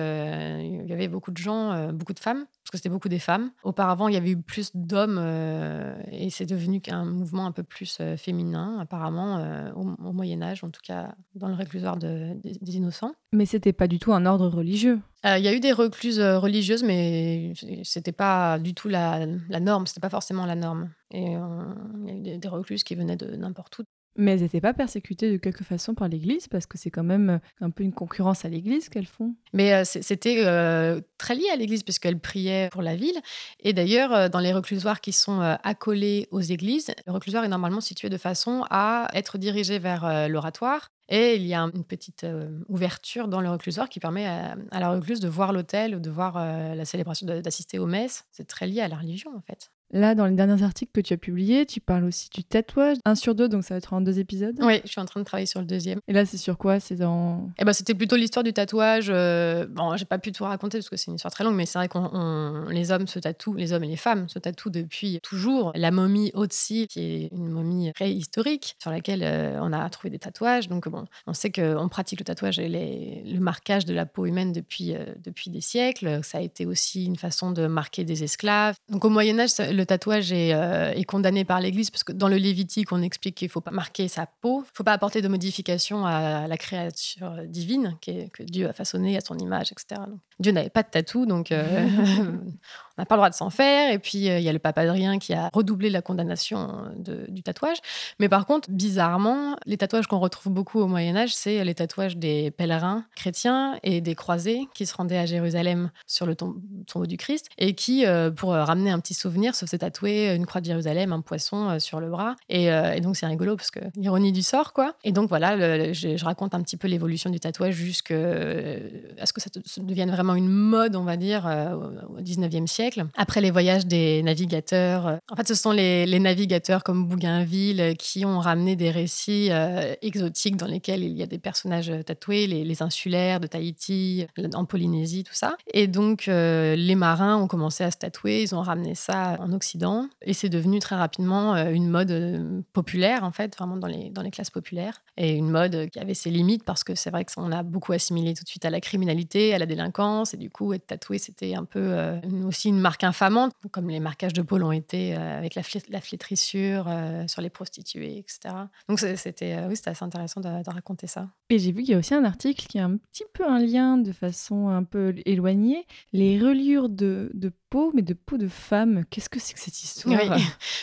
il 0.70 0.88
y 0.88 0.94
avait 0.94 1.08
beaucoup 1.08 1.32
de 1.32 1.38
gens, 1.38 1.92
beaucoup 1.92 2.14
de 2.14 2.20
femmes 2.20 2.46
parce 2.70 2.84
que 2.84 2.84
c'était 2.84 2.94
beaucoup 2.94 3.10
des 3.10 3.18
femmes. 3.18 3.50
Auparavant, 3.64 4.10
il 4.10 4.14
y 4.14 4.18
avait 4.18 4.30
eu 4.30 4.42
plus 4.42 4.70
d'hommes 4.76 5.18
euh, 5.20 6.00
et 6.12 6.30
c'est 6.30 6.46
devenu 6.46 6.80
un 6.90 7.04
mouvement 7.04 7.48
un 7.48 7.52
peu 7.52 7.64
plus 7.64 7.98
euh, 8.00 8.16
féminin, 8.16 8.78
apparemment, 8.80 9.38
euh, 9.40 9.72
au, 9.74 10.14
Moyen 10.14 10.44
Âge, 10.44 10.64
en 10.64 10.70
tout 10.70 10.82
cas 10.86 11.16
dans 11.34 11.48
le 11.48 11.56
réclusoire 11.56 11.98
des, 11.98 12.38
innocents. 12.68 13.16
Mais 13.34 13.48
c'était 13.48 13.74
pas 13.74 13.88
du 13.88 13.98
tout 13.98 14.14
un 14.14 14.28
ordre 14.28 14.48
religieux. 14.50 15.00
Il 15.24 15.42
y 15.42 15.48
a 15.48 15.54
eu 15.54 15.60
des 15.60 15.72
recluses 15.72 16.20
religieuses, 16.20 16.84
mais 16.84 17.54
c'était 17.84 18.12
pas 18.12 18.60
du 18.60 18.76
tout 18.76 18.88
la, 18.88 19.26
la 19.26 19.60
norme, 19.60 19.88
c'était 19.88 20.00
pas 20.00 20.10
forcément 20.10 20.46
la 20.46 20.56
norme. 20.56 20.92
Et 21.12 21.24
il 21.24 22.08
y 22.08 22.12
a 22.12 22.14
eu 22.14 22.22
des, 22.22 22.38
des 22.38 22.48
recluses 22.48 22.84
qui 22.84 22.94
venaient 22.94 23.18
de 23.18 23.36
n'importe 23.36 23.80
où. 23.80 23.84
Mais 24.16 24.32
elles 24.32 24.42
n'étaient 24.42 24.62
pas 24.62 24.74
persécutées 24.74 25.32
de 25.32 25.38
quelque 25.38 25.63
façon 25.63 25.94
par 25.94 26.08
l'Église, 26.08 26.48
parce 26.48 26.66
que 26.66 26.78
c'est 26.78 26.89
quand 26.89 27.04
même 27.04 27.30
euh, 27.30 27.38
un 27.62 27.70
peu 27.70 27.84
une 27.84 27.94
concurrence 27.94 28.44
à 28.44 28.50
l'Église 28.50 28.89
qu'elles 28.89 29.08
font. 29.08 29.36
Mais 29.54 29.74
euh, 29.74 29.84
c'était 29.86 30.44
euh, 30.46 31.00
très 31.18 31.36
lié 31.36 31.48
à 31.54 31.56
l'Église, 31.56 31.84
puisqu'elles 31.84 32.20
priaient 32.20 32.70
pour 32.72 32.82
la 32.82 32.96
ville. 32.96 33.18
Et 33.60 33.74
d'ailleurs, 33.74 34.30
dans 34.30 34.39
les 34.39 34.54
reclusoires 34.54 35.01
qui 35.01 35.12
sont 35.12 35.39
accolés 35.63 36.28
aux 36.32 36.42
églises, 36.42 36.92
le 37.06 37.13
reclusoire 37.13 37.44
est 37.44 37.50
normalement 37.50 37.82
situé 37.82 38.10
de 38.10 38.18
façon 38.18 38.66
à 38.70 39.08
être 39.13 39.38
dirigé 39.38 39.80
vers 39.80 40.30
l'oratoire 40.30 40.92
Et 41.10 41.36
il 41.36 41.46
y 41.46 41.54
a 41.54 41.62
une 41.62 41.84
petite 41.84 42.25
ouverture 42.68 43.28
dans 43.28 43.42
le 43.42 43.50
reclusoire 43.50 43.89
qui 43.89 44.00
permet 44.00 44.28
à, 44.28 44.56
la 44.80 44.89
recluse 44.89 45.20
de 45.20 45.28
voir 45.28 45.54
l'autel 45.54 45.96
ou 45.96 46.00
de 46.00 46.10
voir 46.10 46.36
la 46.75 46.86
célébration, 46.86 47.25
d'assister 47.28 47.80
aux 47.80 47.88
messes. 47.88 48.25
C'est 48.32 48.48
très 48.48 48.68
lié 48.68 48.82
à 48.82 48.88
la 48.88 48.98
religion, 48.98 49.36
en 49.36 49.42
fait. 49.42 49.72
Là, 49.91 50.15
dans 50.15 50.25
les 50.25 50.36
derniers 50.36 50.63
articles 50.63 50.91
que 50.93 51.01
tu 51.01 51.13
as 51.13 51.17
publiés, 51.17 51.65
tu 51.65 51.79
parles 51.79 52.05
aussi 52.05 52.29
du 52.34 52.43
tatouage. 52.43 52.98
Un 53.05 53.15
sur 53.15 53.36
deux, 53.36 53.50
donc 53.50 53.63
ça 53.63 53.74
va 53.74 53.79
être 53.79 53.93
en 53.93 54.01
deux 54.01 54.19
épisodes. 54.19 54.55
Oui, 54.62 54.81
je 54.84 54.89
suis 54.89 55.01
en 55.01 55.05
train 55.05 55.19
de 55.19 55.25
travailler 55.25 55.48
sur 55.48 55.60
le 55.60 55.65
deuxième. 55.65 56.00
Et 56.08 56.13
là, 56.13 56.25
c'est 56.25 56.38
sur 56.38 56.58
quoi? 56.58 56.79
C'est 56.79 56.96
dans. 56.96 57.50
Eh 57.58 57.65
ben, 57.65 57.74
c'était 57.74 57.96
plutôt 57.96 58.15
l'histoire 58.15 58.43
du 58.43 58.53
tatouage. 58.53 59.08
Euh... 59.10 59.65
Bon, 59.67 59.96
j'ai 59.98 60.05
pas 60.05 60.19
pu 60.19 60.31
tout 60.31 60.43
raconter 60.43 60.77
parce 60.77 60.89
que 60.89 60.98
c'est 60.98 61.08
une 61.08 61.15
histoire 61.15 61.34
très 61.34 61.43
longue, 61.43 61.55
mais 61.55 61.65
c'est 61.65 61.79
vrai 61.79 61.88
qu'on 61.88 62.67
les 62.69 62.91
hommes 62.91 63.08
se 63.08 63.19
tatouent, 63.19 63.55
les 63.55 63.74
hommes 63.74 63.84
et 63.84 63.88
les 63.88 63.96
femmes 63.96 64.29
se 64.29 64.39
tatouent 64.39 64.69
depuis 64.69 65.19
toujours. 65.24 65.72
La 65.75 65.91
momie 65.91 66.31
Otzi, 66.34 66.88
qui 66.88 67.00
est 67.00 67.29
une 67.31 67.50
momie 67.50 67.91
préhistorique 67.93 68.75
sur 68.79 68.91
laquelle 68.91 69.24
euh, 69.24 69.60
on 69.62 69.74
a 69.74 69.89
trouvé 69.89 70.10
des 70.10 70.19
tatouages. 70.19 70.67
Donc 70.69 70.88
bon, 70.88 71.05
on 71.27 71.34
sait 71.34 71.51
qu'on 71.51 71.89
pratique 71.89 72.19
le 72.19 72.25
tatouage 72.25 72.60
et 72.60 72.69
les... 72.69 73.24
le 73.25 73.39
marquage 73.39 73.86
de 73.86 73.93
la 73.93 74.05
peau 74.05 74.25
humaine 74.25 74.51
depuis 74.51 74.96
euh, 74.96 75.05
depuis 75.24 75.50
des 75.50 75.62
siècles. 75.62 76.19
Ça 76.24 76.38
a 76.38 76.41
été 76.41 76.65
aussi 76.65 77.05
une 77.05 77.15
façon 77.15 77.51
de 77.51 77.67
marquer 77.67 78.03
des 78.03 78.24
esclaves. 78.24 78.75
Donc 78.89 79.05
au 79.05 79.10
Moyen 79.10 79.39
Âge, 79.39 79.50
le 79.79 79.86
tatouage 79.86 80.31
euh, 80.31 80.91
est, 80.91 81.03
condamné 81.05 81.45
par 81.45 81.59
l'Église 81.62 81.89
parce 81.89 82.03
que 82.03 82.12
dans 82.12 82.27
le 82.27 82.36
Lévitique, 82.36 82.91
on 82.91 83.01
explique 83.01 83.36
qu'il 83.36 83.48
ne 83.48 83.51
faut 83.51 83.62
pas 83.62 83.71
marquer 83.71 84.07
sa 84.07 84.27
peau, 84.27 84.59
il 84.59 84.71
ne 84.71 84.75
faut 84.75 84.83
pas 84.83 84.93
apporter 84.93 85.21
de 85.21 85.27
modification 85.27 86.05
à 86.05 86.48
la 86.48 86.57
créature 86.57 87.33
divine 87.45 87.98
que 88.01 88.43
Dieu 88.43 88.67
a 88.67 88.74
façonnée 88.74 89.17
à 89.17 89.21
son 89.21 89.38
image, 89.38 89.71
etc. 89.71 90.01
Dieu 90.39 90.51
n'avait 90.51 90.69
pas 90.69 90.83
de 90.83 90.89
tatou, 90.89 91.25
donc 91.25 91.51
euh, 91.51 91.88
n'a 93.00 93.06
pas 93.06 93.15
le 93.15 93.20
droit 93.20 93.29
de 93.29 93.36
s'en 93.36 93.50
faire. 93.50 93.91
Et 93.91 94.00
puis, 94.00 94.29
euh, 94.29 94.39
il 94.39 94.44
y 94.44 94.50
a 94.50 94.53
le 94.53 94.60
pape 94.60 94.77
Adrien 94.77 95.20
qui 95.20 95.34
a 95.34 95.50
redoublé 95.53 95.89
la 95.89 96.01
condamnation 96.01 96.84
du 96.98 97.44
tatouage. 97.44 97.77
Mais 98.20 98.29
par 98.29 98.46
contre, 98.46 98.70
bizarrement, 98.70 99.56
les 99.65 99.77
tatouages 99.77 100.08
qu'on 100.08 100.20
retrouve 100.20 100.53
beaucoup 100.53 100.79
au 100.79 100.88
Moyen 100.88 101.15
Âge, 101.15 101.34
c'est 101.34 101.63
les 101.63 101.75
tatouages 101.75 102.18
des 102.18 102.51
pèlerins 102.51 103.06
chrétiens 103.15 103.77
et 103.84 104.01
des 104.01 104.15
croisés 104.15 104.68
qui 104.74 104.86
se 104.86 104.94
rendaient 104.96 105.18
à 105.18 105.25
Jérusalem 105.25 105.91
sur 106.08 106.25
le 106.25 106.36
tombeau 106.36 107.06
du 107.06 107.18
Christ 107.18 107.48
et 107.58 107.74
qui, 107.74 108.06
pour 108.36 108.51
ramener 108.51 108.91
un 108.91 109.00
petit 109.00 109.13
souvenir, 109.13 109.56
se 109.56 109.65
faisaient 109.65 109.79
tatouer 109.79 110.36
une 110.36 110.46
croix 110.46 110.62
de 110.62 110.65
Jérusalem, 110.65 111.13
un 111.13 111.22
poisson 111.22 111.79
sur 111.79 112.00
le 112.00 112.10
bras. 112.10 112.36
Et, 112.50 112.70
donc, 113.01 113.15
c'est 113.15 113.25
rigolo 113.25 113.56
parce 113.56 113.72
que 113.72 113.79
l'ironie 113.96 114.32
du 114.32 114.41
sort, 114.41 114.74
quoi. 114.74 114.94
Et 115.03 115.12
donc, 115.12 115.29
voilà, 115.29 115.94
je, 115.94 116.24
raconte 116.24 116.53
un 116.53 116.62
petit 116.62 116.77
peu 116.77 116.88
l'évolution 116.88 117.29
du 117.29 117.39
tatouage 117.39 117.75
jusqu'à 117.75 118.15
ce 118.15 119.34
que 119.34 119.41
ça 119.41 119.50
devienne 119.77 120.12
vraiment 120.12 120.36
une 120.36 120.50
mode, 120.50 120.96
on 120.96 121.03
va 121.03 121.18
dire, 121.18 121.48
euh, 121.48 121.75
au 122.18 122.22
19e 122.22 122.68
siècle. 122.68 122.88
Après 123.15 123.41
les 123.41 123.51
voyages 123.51 123.86
des 123.86 124.24
navigateurs, 124.24 125.08
euh, 125.08 125.17
en 125.31 125.36
fait, 125.36 125.48
ce 125.48 125.55
sont 125.55 125.72
les, 125.72 126.19
navigateurs 126.19 126.84
comme 126.84 127.05
Bougainville 127.05 127.96
qui 127.98 128.25
ont 128.25 128.39
ramené 128.39 128.75
des 128.75 128.91
récits 128.91 129.50
euh, 129.51 129.96
exotiques 130.01 130.58
dans 130.58 130.67
lesquels 130.67 131.03
il 131.03 131.17
y 131.17 131.24
a 131.24 131.25
des 131.25 131.38
personnages 131.38 131.91
tatoués, 132.05 132.48
les, 132.48 132.79
insulaires 132.81 133.39
de 133.39 133.48
Tahiti, 133.48 134.25
en 134.53 134.63
Polynésie, 134.63 135.24
tout 135.24 135.34
ça. 135.34 135.58
Et 135.74 135.88
donc, 135.88 136.27
les 136.27 136.96
marins 136.96 137.36
ont 137.36 137.48
commencé 137.48 137.84
à 137.84 137.91
se 137.91 137.98
tatouer, 137.98 138.43
ils 138.43 138.55
ont 138.55 138.62
ramené 138.62 138.96
ça 138.96 139.38
en 139.39 139.51
Occident 139.51 140.08
et 140.22 140.31
c'est 140.31 140.48
devenu 140.48 140.79
très 140.79 140.96
rapidement 140.96 141.58
une 141.58 141.89
mode 141.89 142.63
populaire, 142.72 143.25
en 143.25 143.31
fait, 143.31 143.58
vraiment 143.58 143.75
dans 143.75 143.88
les, 143.88 144.31
classes 144.31 144.50
populaires. 144.50 145.01
Et 145.17 145.34
une 145.34 145.50
mode 145.50 145.89
qui 145.89 146.00
avait 146.00 146.13
ses 146.13 146.29
limites 146.29 146.63
parce 146.63 146.86
que 146.86 146.96
c'est 146.96 147.10
vrai 147.10 147.25
qu'on 147.25 147.51
a 147.51 147.63
beaucoup 147.63 147.91
assimilé 147.91 148.34
tout 148.34 148.43
de 148.43 148.50
suite 148.50 148.63
à 148.63 148.69
la 148.69 148.79
criminalité, 148.79 149.53
à 149.53 149.58
la 149.58 149.65
délinquance 149.65 150.34
et 150.34 150.38
du 150.38 150.50
coup, 150.50 150.74
être 150.74 150.88
tatoué, 150.88 151.17
c'était 151.17 151.55
un 151.55 151.65
peu 151.65 151.79
euh, 151.79 152.19
aussi 152.46 152.69
une 152.69 152.78
marque 152.79 153.03
infamante, 153.03 153.53
comme 153.71 153.89
les 153.89 154.00
marquages 154.00 154.33
de 154.33 154.41
peau 154.41 154.57
l'ont 154.57 154.71
été 154.71 155.15
euh, 155.15 155.38
avec 155.38 155.55
la, 155.55 155.62
la 155.89 156.01
flétrissure 156.01 156.86
euh, 156.88 157.27
sur 157.27 157.41
les 157.41 157.50
prostituées, 157.50 158.17
etc. 158.17 158.55
Donc 158.88 159.00
c'était 159.00 159.57
oui, 159.67 159.75
assez 159.86 160.03
intéressant 160.03 160.41
de, 160.41 160.50
raconter 160.69 161.07
ça. 161.07 161.29
Et 161.50 161.57
j'ai 161.59 161.71
vu 161.71 161.81
qu'il 161.81 161.91
y 161.91 161.95
a 161.95 161.98
aussi 161.98 162.13
un 162.13 162.24
article 162.24 162.67
qui 162.67 162.79
a 162.79 162.86
un 162.86 162.98
petit 162.98 163.24
peu 163.33 163.45
un 163.48 163.59
lien 163.59 163.98
de 163.98 164.12
façon 164.12 164.69
un 164.69 164.83
peu 164.83 165.15
éloignée, 165.25 165.86
les 166.13 166.39
reliures 166.39 166.89
de, 166.89 167.31
de 167.33 167.51
peau, 167.69 167.91
mais 167.95 168.01
de 168.01 168.13
peau 168.13 168.38
de 168.38 168.48
femme. 168.48 169.03
Qu'est-ce 169.09 169.29
que 169.29 169.39
c'est 169.39 169.53
que 169.53 169.59
cette 169.59 169.81
histoire? 169.81 170.39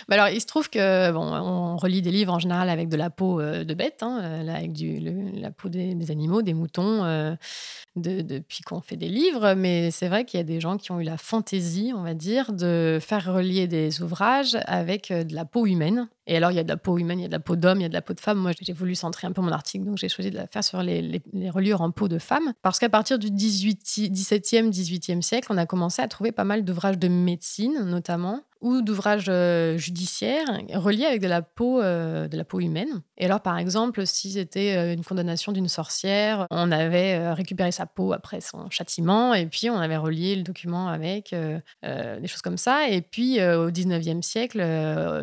Bah 0.08 0.14
Alors, 0.14 0.28
il 0.28 0.40
se 0.40 0.46
trouve 0.46 0.68
que 0.70 1.12
bon, 1.12 1.22
on 1.22 1.76
relit 1.76 2.02
des 2.02 2.10
livres 2.10 2.32
en 2.32 2.38
général 2.38 2.68
avec 2.68 2.88
de 2.88 2.96
la 2.96 3.10
peau 3.10 3.40
de 3.40 3.74
bête, 3.74 4.02
hein, 4.02 4.46
avec 4.48 4.72
du, 4.72 5.00
la 5.00 5.50
peau 5.50 5.68
des, 5.68 6.10
animaux, 6.10 6.42
des 6.42 6.54
moutons, 6.54 7.36
de, 7.96 8.20
depuis 8.20 8.62
qu'on 8.62 8.80
fait 8.80 8.96
des 8.96 9.08
livres, 9.08 9.54
mais 9.54 9.90
c'est 9.90 10.08
vrai 10.08 10.24
qu'il 10.24 10.38
y 10.38 10.40
a 10.40 10.44
des 10.44 10.60
gens 10.60 10.76
qui 10.76 10.92
ont 10.92 11.00
eu 11.00 11.04
la 11.04 11.16
fantaisie, 11.16 11.85
on 11.94 12.02
va 12.02 12.14
dire, 12.14 12.52
de 12.52 12.98
faire 13.00 13.32
relier 13.32 13.66
des 13.66 14.02
ouvrages 14.02 14.56
avec 14.66 15.10
euh, 15.10 15.24
de 15.24 15.34
la 15.34 15.44
peau 15.44 15.66
humaine. 15.66 16.08
Et 16.26 16.36
alors, 16.36 16.50
il 16.50 16.56
y 16.56 16.58
a 16.58 16.64
de 16.64 16.68
la 16.68 16.76
peau 16.76 16.98
humaine, 16.98 17.20
il 17.20 17.22
y 17.22 17.24
a 17.26 17.28
de 17.28 17.32
la 17.32 17.40
peau 17.40 17.56
d'homme, 17.56 17.78
il 17.78 17.82
y 17.82 17.86
a 17.86 17.88
de 17.88 17.94
la 17.94 18.02
peau 18.02 18.14
de 18.14 18.20
femme. 18.20 18.38
Moi, 18.38 18.52
j'ai 18.60 18.72
voulu 18.72 18.94
centrer 18.94 19.26
un 19.26 19.32
peu 19.32 19.42
mon 19.42 19.52
article, 19.52 19.84
donc 19.84 19.96
j'ai 19.98 20.08
choisi 20.08 20.30
de 20.30 20.36
la 20.36 20.46
faire 20.46 20.64
sur 20.64 20.82
les, 20.82 21.22
reliures 21.50 21.82
en 21.82 21.90
peau 21.90 22.08
de 22.08 22.18
femme. 22.18 22.52
Parce 22.62 22.78
qu'à 22.78 22.88
partir 22.88 23.18
du 23.18 23.30
18, 23.30 23.80
17e, 24.12 24.70
18e 24.70 25.22
siècle, 25.22 25.48
on 25.50 25.56
a 25.56 25.66
commencé 25.66 26.02
à 26.02 26.08
trouver 26.08 26.32
pas 26.32 26.44
mal 26.44 26.64
d'ouvrages 26.64 26.98
de 26.98 27.08
médecine, 27.08 27.84
notamment, 27.84 28.42
ou 28.60 28.82
d'ouvrages 28.82 29.26
euh, 29.28 29.76
judiciaires 29.76 30.60
reliés 30.74 31.04
avec 31.04 31.20
de 31.20 31.28
la 31.28 31.42
peau, 31.42 31.80
euh, 31.80 32.26
de 32.26 32.36
la 32.36 32.44
peau 32.44 32.60
humaine. 32.60 33.02
Et 33.18 33.24
alors, 33.24 33.40
par 33.40 33.58
exemple, 33.58 34.06
si 34.06 34.32
c'était 34.32 34.76
euh, 34.76 34.94
une 34.94 35.04
condamnation 35.04 35.52
d'une 35.52 35.68
sorcière, 35.68 36.46
on 36.50 36.70
avait 36.72 37.32
récupéré 37.32 37.72
sa 37.72 37.86
peau 37.86 38.12
après 38.12 38.40
son 38.40 38.68
châtiment, 38.70 39.34
et 39.34 39.46
puis 39.46 39.70
on 39.70 39.78
avait 39.78 39.96
relié 39.96 40.36
le 40.36 40.42
document 40.42 40.88
avec 40.88 41.34
des 41.34 42.28
choses 42.28 42.42
comme 42.42 42.56
ça. 42.56 42.88
Et 42.88 43.00
puis, 43.00 43.42
au 43.42 43.70
19e 43.70 44.22
siècle, 44.22 44.58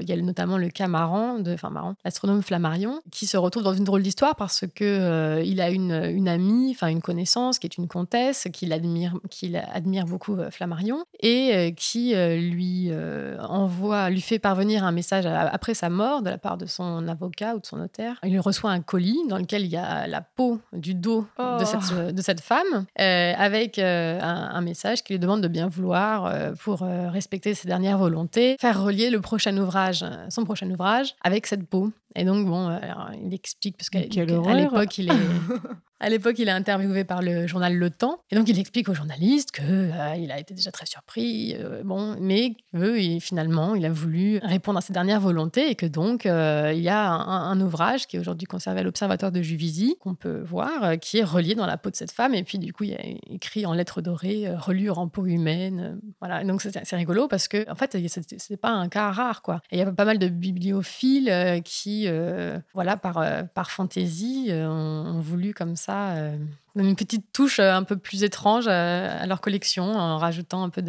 il 0.01 0.09
y 0.09 0.11
a 0.11 0.17
notamment 0.17 0.57
le 0.57 0.69
cas 0.69 0.87
marrant 0.87 1.39
enfin 1.53 1.69
marrant, 1.69 1.95
l'astronome 2.05 2.41
Flammarion, 2.41 3.01
qui 3.11 3.27
se 3.27 3.37
retrouve 3.37 3.63
dans 3.63 3.73
une 3.73 3.83
drôle 3.83 4.01
d'histoire 4.01 4.35
parce 4.35 4.65
que 4.73 5.41
il 5.43 5.61
a 5.61 5.69
une, 5.69 5.91
une 5.91 6.27
amie, 6.27 6.71
enfin 6.71 6.87
une 6.87 7.01
connaissance, 7.01 7.59
qui 7.59 7.67
est 7.67 7.77
une 7.77 7.87
comtesse, 7.87 8.47
qui 8.53 8.71
admire, 8.71 9.15
qui 9.29 9.55
admire 9.55 10.05
beaucoup 10.05 10.37
Flammarion, 10.51 11.03
et 11.21 11.73
qui 11.77 12.13
lui 12.15 12.73
euh, 12.91 13.37
envoie, 13.39 14.09
lui 14.09 14.21
fait 14.21 14.39
parvenir 14.39 14.83
un 14.83 14.91
message 14.91 15.25
après 15.25 15.73
sa 15.73 15.89
mort 15.89 16.21
de 16.21 16.29
la 16.29 16.37
part 16.37 16.57
de 16.57 16.65
son 16.65 17.07
avocat 17.07 17.55
ou 17.55 17.59
de 17.59 17.65
son 17.65 17.79
notaire. 17.83 18.19
Il 18.23 18.39
reçoit 18.39 18.71
un 18.71 18.81
colis 18.81 19.19
dans 19.27 19.37
lequel 19.37 19.63
il 19.63 19.71
y 19.71 19.77
a 19.77 20.07
la 20.07 20.21
peau 20.21 20.59
du 20.71 20.95
dos 20.95 21.27
de, 21.37 21.43
oh. 21.43 21.65
cette, 21.65 22.15
de, 22.15 22.21
cette, 22.21 22.41
femme 22.41 22.85
euh, 22.99 23.33
avec 23.37 23.79
euh, 23.79 24.19
un, 24.21 24.61
message 24.61 25.03
qui 25.03 25.13
lui 25.13 25.19
demande 25.19 25.41
de 25.41 25.47
bien 25.47 25.67
vouloir 25.67 26.53
pour 26.63 26.79
respecter 26.79 27.53
ses 27.53 27.67
dernières 27.67 27.97
volontés, 27.97 28.55
faire 28.59 28.81
relier 28.81 29.09
le 29.09 29.19
prochain 29.19 29.55
ouvrage, 29.57 30.05
son 30.29 30.45
prochain 30.45 30.69
ouvrage 30.71 31.15
avec 31.21 31.47
cette 31.47 31.67
peau. 31.67 31.91
Et 32.15 32.25
donc, 32.25 32.45
bon, 32.45 32.77
il 33.23 33.33
explique, 33.33 33.77
parce 33.77 33.89
qu'à 33.89 33.99
l'époque, 34.53 34.97
il 34.97 35.09
est. 35.09 35.13
À 36.03 36.09
l'époque, 36.09 36.37
il 36.37 36.49
est 36.49 36.51
interviewé 36.51 37.05
par 37.05 37.21
le 37.21 37.47
journal 37.47 37.77
Le 37.77 37.89
Temps. 37.89 38.19
Et 38.29 38.35
donc, 38.35 38.49
il 38.49 38.59
explique 38.59 38.89
aux 38.89 38.93
journalistes 38.93 39.51
qu'il 39.53 39.63
euh, 39.69 40.15
il 40.17 40.33
a 40.33 40.37
été 40.37 40.53
déjà 40.53 40.69
très 40.69 40.85
surpris, 40.85 41.55
euh, 41.57 41.81
bon, 41.85 42.17
mais 42.19 42.57
que 42.73 43.19
finalement, 43.21 43.73
il 43.73 43.85
a 43.85 43.89
voulu 43.89 44.39
répondre 44.43 44.79
à 44.79 44.81
ses 44.81 44.91
dernières 44.91 45.21
volontés 45.21 45.69
et 45.69 45.75
que 45.75 45.85
donc, 45.85 46.25
euh, 46.25 46.73
il 46.75 46.81
y 46.81 46.89
a 46.89 47.09
un, 47.09 47.61
ouvrage 47.61 48.07
qui 48.07 48.17
est 48.17 48.19
aujourd'hui 48.19 48.45
conservé 48.45 48.81
à 48.81 48.83
l'Observatoire 48.83 49.31
de 49.31 49.41
Juvisy, 49.41 49.95
qu'on 50.01 50.13
peut 50.13 50.41
voir, 50.41 50.99
qui 50.99 51.19
est 51.19 51.23
relié 51.23 51.55
dans 51.55 51.65
la 51.65 51.77
peau 51.77 51.89
de 51.89 51.95
cette 51.95 52.11
femme. 52.11 52.33
Et 52.33 52.43
puis, 52.43 52.57
du 52.59 52.73
coup, 52.73 52.83
il 52.83 52.89
y 52.89 52.95
a 52.95 53.33
écrit 53.33 53.65
en 53.65 53.71
lettres 53.71 54.01
dorées, 54.01 54.53
reliure 54.57 54.99
en 54.99 55.07
peau 55.07 55.25
humaine. 55.25 56.01
voilà. 56.19 56.43
donc, 56.43 56.61
c'est 56.63 56.95
rigolo 56.97 57.29
parce 57.29 57.47
que, 57.47 57.69
en 57.71 57.75
fait, 57.75 57.97
c'est 58.09 58.57
pas 58.57 58.71
un 58.71 58.89
cas 58.89 59.09
rare, 59.11 59.41
quoi. 59.41 59.61
Et 59.71 59.77
il 59.77 59.79
y 59.79 59.83
a 59.83 59.89
pas 59.89 60.03
mal 60.03 60.19
de 60.19 60.27
bibliophiles 60.27 61.61
qui, 61.63 62.02
voilà, 62.73 62.97
par, 62.97 63.23
par 63.53 63.71
fantaisie, 63.71 64.49
ont 64.51 65.19
voulu 65.19 65.53
comme 65.53 65.75
ça 65.75 66.15
euh, 66.15 66.37
une 66.75 66.95
petite 66.95 67.31
touche 67.31 67.59
euh, 67.59 67.73
un 67.73 67.83
peu 67.83 67.97
plus 67.97 68.23
étrange 68.23 68.67
à, 68.67 69.25
leur 69.25 69.41
collection 69.41 69.83
en 69.83 70.17
rajoutant 70.17 70.63
un 70.63 70.69
peu 70.69 70.81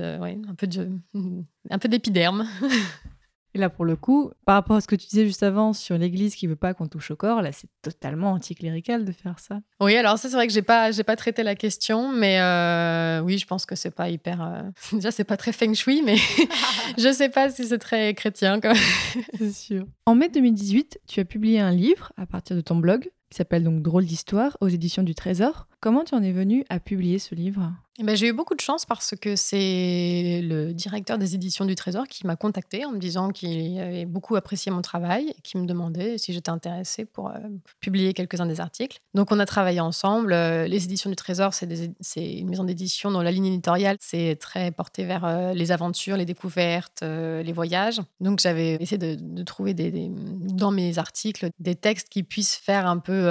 d'épiderme. 1.88 2.46
Et 3.54 3.58
là, 3.58 3.70
pour 3.70 3.84
le 3.84 3.94
coup, 3.94 4.32
par 4.44 4.56
rapport 4.56 4.76
à 4.76 4.80
ce 4.80 4.88
que 4.88 4.96
tu 4.96 5.06
disais 5.06 5.26
juste 5.26 5.44
avant 5.44 5.72
sur 5.72 5.96
l'Église 5.96 6.34
qui 6.34 6.48
veut 6.48 6.56
pas 6.56 6.74
qu'on 6.74 6.88
touche 6.88 7.12
au 7.12 7.16
corps, 7.16 7.40
là, 7.40 7.52
c'est 7.52 7.68
totalement 7.82 8.32
anticlérical 8.32 9.04
de 9.04 9.12
faire 9.12 9.38
ça. 9.38 9.60
Oui, 9.80 9.96
alors 9.96 10.18
ça, 10.18 10.28
c'est 10.28 10.34
vrai 10.34 10.48
que 10.48 10.52
j'ai 10.52 10.62
pas, 10.62 10.90
j'ai 10.90 11.04
pas 11.04 11.14
traité 11.14 11.44
la 11.44 11.54
question, 11.54 12.10
mais 12.10 12.40
euh, 12.40 13.20
oui, 13.20 13.38
je 13.38 13.46
pense 13.46 13.64
que 13.64 13.76
c'est 13.76 13.92
pas 13.94 14.08
hyper. 14.08 14.64
Déjà, 14.92 15.12
c'est 15.12 15.24
pas 15.24 15.36
très 15.36 15.52
feng 15.52 15.72
shui, 15.72 16.02
mais 16.02 16.16
je 16.98 17.12
sais 17.12 17.28
pas 17.28 17.48
si 17.48 17.64
c'est 17.64 17.78
très 17.78 18.12
chrétien, 18.14 18.60
quand 18.60 18.74
c'est 19.38 19.52
sûr. 19.52 19.86
En 20.06 20.16
mai 20.16 20.28
2018, 20.28 21.00
tu 21.06 21.20
as 21.20 21.24
publié 21.24 21.60
un 21.60 21.70
livre 21.70 22.12
à 22.16 22.26
partir 22.26 22.56
de 22.56 22.60
ton 22.60 22.76
blog 22.76 23.08
qui 23.30 23.38
s'appelle 23.38 23.64
donc 23.64 23.82
Drôle 23.82 24.04
d'histoire 24.04 24.56
aux 24.60 24.68
éditions 24.68 25.02
du 25.02 25.14
Trésor. 25.14 25.66
Comment 25.84 26.02
tu 26.02 26.14
en 26.14 26.22
es 26.22 26.32
venu 26.32 26.64
à 26.70 26.80
publier 26.80 27.18
ce 27.18 27.34
livre? 27.34 27.70
Eh 28.00 28.02
ben, 28.02 28.16
j'ai 28.16 28.26
eu 28.26 28.32
beaucoup 28.32 28.56
de 28.56 28.60
chance 28.60 28.84
parce 28.84 29.14
que 29.20 29.36
c'est 29.36 30.40
le 30.42 30.72
directeur 30.72 31.16
des 31.16 31.36
éditions 31.36 31.64
du 31.64 31.76
Trésor 31.76 32.08
qui 32.08 32.26
m'a 32.26 32.34
contacté 32.34 32.84
en 32.84 32.90
me 32.90 32.98
disant 32.98 33.28
qu'il 33.28 33.78
avait 33.78 34.04
beaucoup 34.04 34.34
apprécié 34.34 34.72
mon 34.72 34.82
travail 34.82 35.28
et 35.28 35.40
qui 35.44 35.56
me 35.58 35.64
demandait 35.64 36.18
si 36.18 36.32
j'étais 36.32 36.50
intéressée 36.50 37.04
pour 37.04 37.28
euh, 37.28 37.38
publier 37.78 38.12
quelques-uns 38.12 38.46
des 38.46 38.60
articles. 38.60 38.98
Donc 39.14 39.30
on 39.30 39.38
a 39.38 39.46
travaillé 39.46 39.78
ensemble. 39.78 40.32
Euh, 40.32 40.66
les 40.66 40.84
éditions 40.84 41.08
du 41.08 41.14
Trésor, 41.14 41.54
c'est, 41.54 41.68
une 42.16 42.48
maison 42.48 42.64
d'édition 42.64 43.12
dont 43.12 43.20
la 43.20 43.30
ligne 43.30 43.46
éditoriale 43.46 43.96
c'est 44.00 44.36
très 44.40 44.72
portée 44.72 45.04
vers 45.04 45.24
euh, 45.24 45.52
les 45.52 45.70
aventures, 45.70 46.16
les 46.16 46.24
découvertes, 46.24 47.02
les 47.02 47.52
voyages. 47.52 48.00
Donc 48.18 48.40
j'avais 48.40 48.74
essayé 48.74 48.98
de, 48.98 49.42
trouver 49.44 49.74
dans 49.74 50.72
mes 50.72 50.98
articles 50.98 51.50
des 51.60 51.76
textes 51.76 52.08
qui 52.08 52.24
puissent 52.24 52.56
faire 52.56 52.88
un 52.88 52.98
peu 52.98 53.28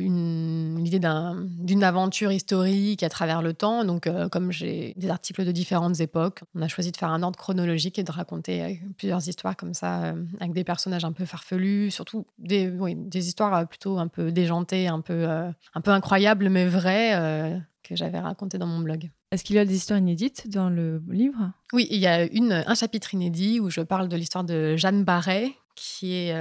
une, 0.00 0.76
une, 0.78 0.86
idée 0.86 1.00
d'une 1.00 1.84
aventure 1.84 1.95
historique 2.30 3.02
à 3.02 3.08
travers 3.08 3.42
le 3.42 3.52
temps. 3.52 3.84
Donc 3.84 4.06
euh, 4.06 4.28
comme 4.28 4.52
j'ai 4.52 4.94
des 4.96 5.10
articles 5.10 5.44
de 5.44 5.52
différentes 5.52 6.00
époques, 6.00 6.40
on 6.54 6.62
a 6.62 6.68
choisi 6.68 6.92
de 6.92 6.96
faire 6.96 7.10
un 7.10 7.22
ordre 7.22 7.38
chronologique 7.38 7.98
et 7.98 8.02
de 8.02 8.12
raconter 8.12 8.62
euh, 8.62 8.74
plusieurs 8.96 9.26
histoires 9.28 9.56
comme 9.56 9.74
ça, 9.74 10.04
euh, 10.04 10.24
avec 10.40 10.52
des 10.52 10.64
personnages 10.64 11.04
un 11.04 11.12
peu 11.12 11.24
farfelus, 11.24 11.90
surtout 11.90 12.26
des, 12.38 12.70
des 12.70 13.28
histoires 13.28 13.66
plutôt 13.68 13.98
un 13.98 14.08
peu 14.08 14.32
déjantées, 14.32 14.88
un 14.88 15.00
peu, 15.00 15.26
un 15.26 15.80
peu 15.80 15.90
incroyables, 15.90 16.48
mais 16.48 16.66
vraies, 16.66 17.60
que 17.82 17.96
j'avais 17.96 18.18
racontées 18.18 18.58
dans 18.58 18.66
mon 18.66 18.80
blog. 18.80 19.10
Est-ce 19.30 19.44
qu'il 19.44 19.56
y 19.56 19.58
a 19.58 19.64
des 19.64 19.74
histoires 19.76 19.98
inédites 19.98 20.48
dans 20.48 20.68
le 20.68 21.02
livre? 21.08 21.52
Oui, 21.72 21.86
il 21.90 21.98
y 21.98 22.06
a 22.06 22.24
une, 22.32 22.64
un 22.66 22.74
chapitre 22.74 23.14
inédit 23.14 23.60
où 23.60 23.70
je 23.70 23.80
parle 23.80 24.08
de 24.08 24.16
l'histoire 24.16 24.44
de 24.44 24.76
Jeanne 24.76 25.04
Barret, 25.04 25.52
qui 25.76 26.14
est 26.14 26.32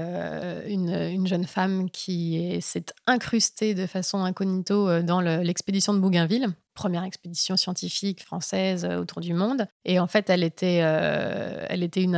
une, 0.67 0.89
une, 0.89 1.27
jeune 1.27 1.45
femme 1.45 1.89
qui 1.91 2.57
s'est 2.61 2.85
incrustée 3.05 3.75
de 3.75 3.85
façon 3.85 4.23
incognito 4.23 5.01
dans 5.01 5.21
l'expédition 5.21 5.93
de 5.93 5.99
Bougainville 5.99 6.55
première 6.75 7.05
expédition 7.05 7.57
scientifique 7.57 8.23
française 8.23 8.85
euh, 8.85 8.99
autour 8.99 9.21
du 9.21 9.33
monde. 9.33 9.65
Et 9.85 9.97
en 9.97 10.05
fait, 10.05 10.29
elle 10.29 10.43
était, 10.43 10.81
euh, 10.83 11.65
elle 11.69 11.81
était 11.81 12.03
une, 12.03 12.15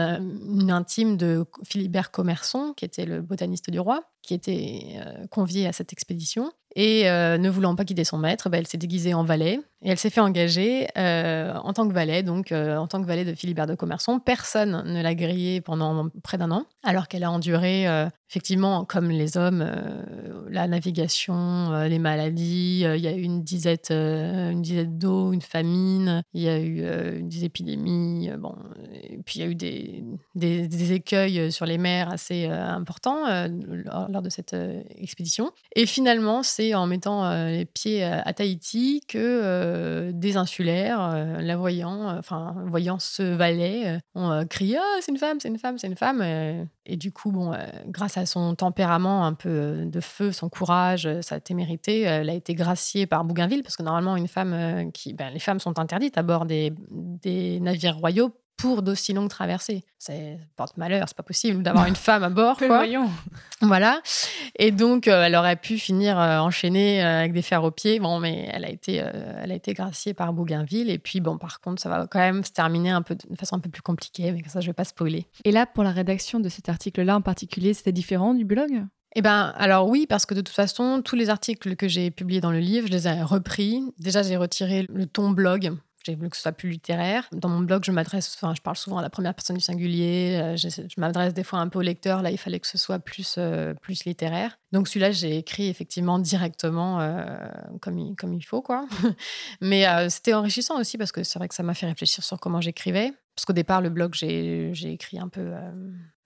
intime 0.70 1.16
de 1.16 1.46
Philibert 1.64 2.12
Commerson, 2.12 2.74
qui 2.76 2.84
était 2.84 3.06
le 3.06 3.22
botaniste 3.22 3.70
du 3.70 3.80
roi, 3.80 4.04
qui 4.22 4.34
était 4.34 4.98
euh, 4.98 5.28
convié 5.28 5.68
à 5.68 5.72
cette 5.72 5.94
expédition. 5.94 6.52
Et 6.76 7.06
ne 7.06 7.50
voulant 7.50 7.76
pas 7.76 7.86
quitter 7.86 8.04
son 8.04 8.20
maître, 8.20 8.50
bah, 8.50 8.60
elle 8.60 8.68
s'est 8.68 8.78
déguisée 8.78 9.16
en 9.16 9.24
valet 9.24 9.60
et 9.84 9.90
elle 9.90 9.98
s'est 9.98 10.10
fait 10.10 10.22
engager 10.22 10.88
en 10.96 11.74
tant 11.74 11.88
que 11.88 11.94
valet, 11.94 12.24
donc 12.24 12.52
en 12.52 12.88
tant 12.88 13.02
que 13.02 13.08
valet 13.08 13.26
de 13.26 13.34
Philibert 13.34 13.68
de 13.68 13.76
Commerson. 13.76 14.20
Personne 14.20 14.84
ne 14.86 15.02
l'a 15.02 15.16
grillée 15.16 15.62
pendant 15.62 16.10
près 16.24 16.38
d'un 16.38 16.52
an, 16.52 16.66
alors 16.84 17.08
qu'elle 17.08 17.24
a 17.24 17.32
enduré 17.32 17.86
effectivement, 18.30 18.86
comme 18.86 19.10
les 19.10 19.38
hommes, 19.38 19.66
la 20.50 20.68
navigation, 20.68 21.84
les 21.84 22.00
maladies. 22.00 22.84
Il 22.84 23.02
y 23.02 23.08
a 23.08 23.14
eu 23.14 23.22
une 23.22 23.44
disette 23.44 23.92
une 23.92 24.62
disette 24.62 24.98
d'eau, 24.98 25.34
une 25.34 25.42
famine, 25.42 26.24
il 26.34 26.42
y 26.42 26.50
a 26.50 26.60
eu 26.60 26.82
euh, 26.82 27.20
des 27.22 27.46
épidémies, 27.46 28.30
euh, 28.30 28.38
bon, 28.38 28.56
et 28.94 29.18
puis 29.26 29.40
il 29.40 29.42
y 29.42 29.46
a 29.46 29.48
eu 29.48 29.56
des, 29.56 30.04
des, 30.36 30.92
écueils 30.92 31.52
sur 31.52 31.66
les 31.66 31.78
mers 31.78 32.10
assez 32.10 32.46
euh, 32.46 32.68
importants 32.68 33.26
lors, 34.10 34.22
de 34.22 34.30
cette 34.30 34.56
expédition. 34.96 35.52
Et 35.76 35.86
finalement, 35.86 36.44
c'est 36.44 36.74
en 36.74 36.88
mettant 36.88 37.30
les 37.48 37.66
pieds 37.66 38.04
à 38.04 38.34
Tahiti 38.34 39.02
que 39.08 39.67
des 40.14 40.38
insulaires, 40.38 41.40
la 41.40 41.58
voyant, 41.58 42.18
enfin, 42.18 42.56
voyant 42.68 43.00
ce 43.00 43.24
valet, 43.24 44.00
ont 44.16 44.46
crié 44.50 44.78
oh, 44.80 45.00
c'est 45.02 45.12
une 45.12 45.18
femme, 45.18 45.40
c'est 45.40 45.48
une 45.48 45.60
femme, 45.60 45.78
c'est 45.78 45.88
une 45.88 45.96
femme. 45.96 46.22
Et 46.86 46.98
du 46.98 47.12
coup, 47.12 47.32
bon, 47.32 47.54
grâce 47.88 48.18
à 48.18 48.26
son 48.26 48.56
tempérament 48.56 49.26
un 49.26 49.34
peu 49.34 49.84
de 49.86 50.00
feu, 50.00 50.32
son 50.32 50.50
courage, 50.50 51.10
ça 51.22 51.36
a 51.36 51.38
été 51.38 51.54
mérité. 51.54 52.02
Elle 52.02 52.30
a 52.30 52.34
été 52.34 52.56
graciée 52.56 53.06
par 53.06 53.24
Bougainville, 53.24 53.64
parce 53.64 53.76
que 53.76 53.84
normalement, 53.84 54.16
une 54.16 54.28
femme 54.28 54.54
euh, 54.54 54.92
qui, 54.92 55.14
ben, 55.14 55.32
les 55.32 55.40
femmes 55.40 55.60
sont 55.60 55.80
interdites 55.80 56.18
à 56.18 56.24
bord 56.24 56.46
des 56.46 57.60
navires 57.60 57.98
royaux 57.98 58.34
pour 58.58 58.82
d'aussi 58.82 59.14
longues 59.14 59.30
traversées. 59.30 59.84
C'est 60.00 60.40
porte 60.56 60.78
malheur, 60.78 61.06
c'est 61.08 61.16
pas 61.16 61.24
possible 61.24 61.64
d'avoir 61.64 61.86
une 61.86 61.96
femme 61.96 62.24
à 62.24 62.30
bord. 62.30 62.58
Quoi. 62.58 62.86
Voilà. 63.62 64.02
Et 64.58 64.72
donc, 64.72 65.08
euh, 65.08 65.24
elle 65.24 65.36
aurait 65.36 65.56
pu 65.56 65.78
finir 65.78 66.20
euh, 66.20 66.40
enchaînée 66.40 67.02
avec 67.02 67.34
des 67.34 67.42
fers 67.42 67.64
aux 67.64 67.72
pieds. 67.72 68.00
Bon, 68.00 68.20
mais 68.20 68.50
elle 68.52 68.66
a 68.66 68.70
été, 68.70 68.96
elle 68.96 69.52
a 69.52 69.56
été 69.56 69.74
graciée 69.74 70.14
par 70.14 70.34
Bougainville. 70.34 70.90
Et 70.90 71.00
puis, 71.00 71.22
bon, 71.22 71.38
par 71.38 71.62
contre, 71.62 71.82
ça 71.82 71.90
va 71.90 72.08
quand 72.08 72.20
même 72.20 72.44
se 72.44 72.52
terminer 72.52 72.90
un 72.90 73.02
peu 73.02 73.16
de 73.16 73.36
façon 73.38 73.56
un 73.56 73.60
peu 73.60 73.70
plus 73.70 73.82
compliquée, 73.82 74.32
mais 74.32 74.42
ça, 74.48 74.60
je 74.60 74.68
vais 74.68 74.74
pas 74.74 74.84
spoiler. 74.84 75.28
Et 75.46 75.52
là, 75.52 75.66
pour 75.66 75.84
la 75.84 75.92
rédaction 75.92 76.40
de 76.40 76.50
cet 76.50 76.70
article-là 76.70 77.16
en 77.16 77.22
particulier, 77.22 77.74
c'était 77.74 77.92
différent 77.92 78.34
du 78.34 78.44
blog? 78.44 78.84
Eh 79.16 79.22
ben, 79.22 79.54
alors 79.58 79.88
oui, 79.88 80.06
parce 80.08 80.26
que 80.26 80.36
de 80.36 80.42
toute 80.42 80.56
façon, 80.56 81.02
tous 81.04 81.16
les 81.16 81.30
articles 81.30 81.76
que 81.76 81.88
j'ai 81.88 82.12
publiés 82.12 82.42
dans 82.42 82.52
le 82.52 82.60
livre, 82.60 82.88
je 82.88 82.92
les 82.92 83.08
ai 83.08 83.24
repris. 83.24 83.82
Déjà, 83.98 84.22
j'ai 84.22 84.38
retiré 84.38 84.86
le 84.90 85.06
ton 85.08 85.32
blog. 85.32 85.76
J'ai 86.08 86.16
voulu 86.16 86.30
que 86.30 86.38
ce 86.38 86.42
soit 86.42 86.54
plus 86.54 86.70
littéraire. 86.70 87.28
Dans 87.34 87.50
mon 87.50 87.60
blog, 87.60 87.84
je 87.84 87.92
m'adresse, 87.92 88.34
enfin, 88.38 88.56
je 88.56 88.62
parle 88.62 88.78
souvent 88.78 88.98
à 88.98 89.02
la 89.02 89.10
première 89.10 89.34
personne 89.34 89.58
du 89.58 89.62
singulier. 89.64 90.40
Euh, 90.42 90.56
je, 90.56 90.70
m'adresse 90.96 91.34
des 91.34 91.44
fois 91.44 91.60
un 91.60 91.68
peu 91.68 91.80
au 91.80 91.82
lecteur. 91.82 92.22
Là, 92.22 92.32
il 92.32 92.38
fallait 92.38 92.62
que 92.62 92.68
ce 92.68 92.78
soit 92.78 93.00
plus, 93.00 93.36
euh, 93.38 93.74
plus 93.74 94.06
littéraire. 94.06 94.58
Donc 94.72 94.88
celui-là, 94.88 95.12
j'ai 95.12 95.38
écrit 95.38 95.68
effectivement 95.68 96.18
directement 96.18 97.02
euh, 97.02 97.36
comme, 97.82 97.98
il, 97.98 98.46
faut, 98.46 98.62
quoi. 98.62 98.88
Mais 99.62 99.86
c'était 100.10 100.34
enrichissant 100.34 100.80
aussi 100.80 100.98
parce 100.98 101.12
que 101.12 101.24
c'est 101.24 101.40
vrai 101.40 101.50
que 101.50 101.56
ça 101.56 101.64
m'a 101.64 101.74
fait 101.74 101.88
réfléchir 101.88 102.24
sur 102.24 102.40
comment 102.40 102.62
j'écrivais. 102.62 103.12
Parce 103.36 103.44
qu'au 103.46 103.54
départ, 103.54 103.82
le 103.82 103.90
blog, 103.90 104.14
j'ai 104.14 104.72
écrit 104.86 105.20
un 105.20 105.28
peu 105.28 105.52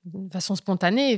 de 0.05 0.31
façon 0.31 0.53
spontanée. 0.53 1.17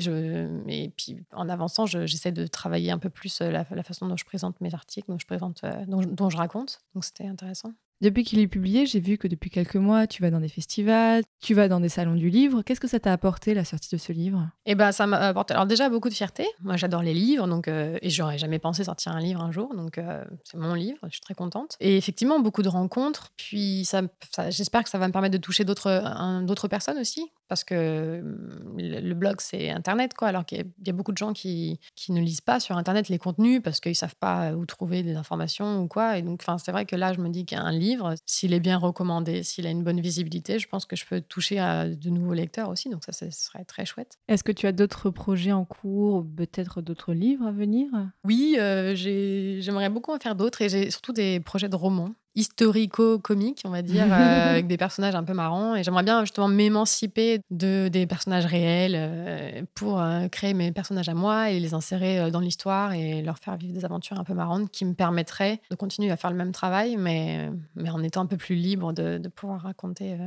Et 0.70 0.90
puis 0.96 1.18
en 1.34 1.50
avançant, 1.50 1.86
j'essaie 1.86 2.32
de 2.32 2.48
travailler 2.48 2.92
un 2.92 2.98
peu 2.98 3.10
plus 3.10 3.42
la, 3.42 3.66
façon 3.84 4.08
dont 4.08 4.18
je 4.18 4.26
présente 4.26 4.62
mes 4.62 4.74
articles, 4.74 5.10
dont 5.10 5.20
je, 5.20 5.26
présente, 5.26 5.64
dont 5.88 6.30
je 6.30 6.38
raconte. 6.38 6.80
Donc 6.96 7.04
c'était 7.04 7.28
intéressant. 7.28 7.74
Depuis 8.04 8.26
qu'il 8.26 8.40
est 8.40 8.50
publié, 8.50 8.86
j'ai 8.86 9.00
vu 9.00 9.18
que 9.18 9.30
depuis 9.30 9.50
quelques 9.50 9.78
mois, 9.78 10.08
tu 10.08 10.22
vas 10.22 10.30
dans 10.30 10.42
des 10.42 10.50
festivals, 10.50 11.24
tu 11.40 11.54
vas 11.54 11.70
dans 11.70 11.80
des 11.80 11.88
salons 11.88 12.16
du 12.16 12.30
livre. 12.30 12.62
Qu'est-ce 12.62 12.82
que 12.82 12.88
ça 12.90 13.00
t'a 13.00 13.14
apporté 13.14 13.54
la 13.54 13.64
sortie 13.64 13.96
de 13.96 13.98
ce 13.98 14.12
livre? 14.12 14.50
Eh 14.66 14.76
ben, 14.76 14.92
ça 14.92 15.08
m'a 15.08 15.20
apporté. 15.20 15.54
Alors 15.54 15.66
déjà 15.66 15.88
beaucoup 15.88 16.10
de 16.10 16.14
fierté. 16.14 16.46
Moi, 16.64 16.76
j'adore 16.76 17.02
les 17.02 17.14
livres, 17.14 17.48
donc 17.48 17.70
euh, 17.70 17.98
et 18.02 18.10
j'aurais 18.10 18.38
jamais 18.38 18.60
pensé 18.60 18.84
sortir 18.84 19.14
un 19.14 19.22
livre 19.22 19.40
un 19.40 19.54
jour, 19.54 19.74
donc 19.74 19.98
euh, 19.98 20.22
c'est 20.44 20.58
mon 20.58 20.74
livre. 20.74 21.00
Je 21.04 21.12
suis 21.12 21.22
très 21.22 21.34
contente. 21.34 21.78
Et 21.80 21.96
effectivement, 21.96 22.42
beaucoup 22.42 22.62
de 22.62 22.68
rencontres. 22.68 23.32
Puis 23.38 23.86
ça, 23.86 24.02
j'espère 24.50 24.84
que 24.84 24.90
ça 24.90 24.98
va 24.98 25.08
me 25.08 25.14
permettre 25.14 25.38
de 25.38 25.42
toucher 25.42 25.64
d'autres 25.64 26.68
personnes 26.68 26.98
aussi, 26.98 27.32
parce 27.48 27.64
que 27.64 28.20
hum, 28.20 28.76
le 28.80 29.14
blog 29.14 29.38
c'est 29.40 29.70
Internet, 29.70 30.14
quoi. 30.14 30.28
Alors 30.28 30.46
qu'il 30.46 30.66
y, 30.86 30.90
a 30.90 30.94
beaucoup 30.94 31.14
de 31.14 31.18
gens 31.18 31.32
qui, 31.32 31.80
qui 31.96 32.12
ne 32.12 32.20
lisent 32.20 32.42
pas 32.42 32.60
sur 32.60 32.76
Internet 32.76 33.08
les 33.08 33.18
contenus 33.18 33.62
parce 33.64 33.80
qu'ils 33.80 33.96
savent 33.96 34.18
pas 34.18 34.52
où 34.52 34.66
trouver 34.66 35.04
des 35.04 35.16
informations 35.16 35.80
ou 35.80 35.88
quoi. 35.88 36.18
Et 36.18 36.22
donc, 36.22 36.44
c'est 36.58 36.74
vrai 36.74 36.86
que 36.86 36.98
là, 36.98 37.14
je 37.14 37.22
me 37.22 37.30
dis 37.30 37.46
qu'un 37.46 37.72
livre 37.72 37.93
s'il 38.26 38.54
est 38.54 38.60
bien 38.60 38.78
recommandé, 38.78 39.44
s'il 39.44 39.68
a 39.68 39.70
une 39.70 39.84
bonne 39.84 40.00
visibilité, 40.00 40.60
je 40.60 40.68
pense 40.68 40.86
que 40.86 40.96
je 40.96 41.06
peux 41.06 41.22
toucher 41.22 41.60
à 41.60 41.88
de 41.88 42.10
nouveaux 42.10 42.34
lecteurs 42.34 42.70
aussi. 42.70 42.90
Donc 42.90 43.04
ça, 43.04 43.12
ce 43.12 43.30
serait 43.32 43.66
très 43.66 43.86
chouette. 43.86 44.18
Est-ce 44.28 44.44
que 44.44 44.52
tu 44.52 44.68
as 44.68 44.72
d'autres 44.72 45.10
projets 45.10 45.52
en 45.52 45.66
cours, 45.66 46.26
peut-être 46.36 46.82
d'autres 46.82 47.14
livres 47.14 47.46
à 47.46 47.52
venir? 47.52 47.90
Oui, 48.24 48.56
euh, 48.60 48.94
j'aimerais 48.96 49.90
beaucoup 49.90 50.14
en 50.14 50.20
faire 50.20 50.36
d'autres 50.36 50.62
et 50.62 50.70
j'ai 50.70 50.92
surtout 50.92 51.14
des 51.14 51.40
projets 51.40 51.70
de 51.70 51.76
romans 51.76 52.14
historico-comique, 52.36 53.62
on 53.66 53.70
va 53.70 53.82
dire, 53.82 54.06
euh, 54.12 54.52
avec 54.52 54.68
des 54.68 54.78
personnages 54.78 55.16
un 55.16 55.24
peu 55.24 55.34
marrants. 55.34 55.76
Et 55.76 55.84
j'aimerais 55.84 56.04
bien 56.04 56.22
justement 56.22 56.48
m'émanciper 56.48 57.40
de, 57.52 57.88
des 57.88 58.06
personnages 58.08 58.46
réels 58.46 58.96
euh, 58.96 59.62
pour 59.76 60.02
euh, 60.02 60.28
créer 60.28 60.54
mes 60.54 60.72
personnages 60.72 61.10
à 61.10 61.14
moi 61.14 61.52
et 61.52 61.60
les 61.60 61.74
insérer 61.74 62.32
dans 62.32 62.40
l'histoire 62.40 62.94
et 62.94 63.22
leur 63.22 63.38
faire 63.38 63.58
vivre 63.58 63.74
des 63.74 63.86
aventures 63.86 64.20
un 64.20 64.24
peu 64.24 64.34
marrantes 64.34 64.70
qui 64.72 64.86
me 64.86 64.94
permettraient 64.94 65.62
de 65.70 65.76
continuer 65.76 66.12
à 66.12 66.18
faire 66.18 66.32
le 66.32 66.38
même 66.38 66.52
travail, 66.52 66.98
mais, 66.98 67.50
mais 67.76 67.90
en 67.90 68.02
étant 68.04 68.22
un 68.22 68.26
peu 68.26 68.38
plus 68.38 68.56
libre 68.56 68.94
de, 68.94 69.18
de 69.18 69.30
pouvoir 69.30 69.62
raconter, 69.62 70.18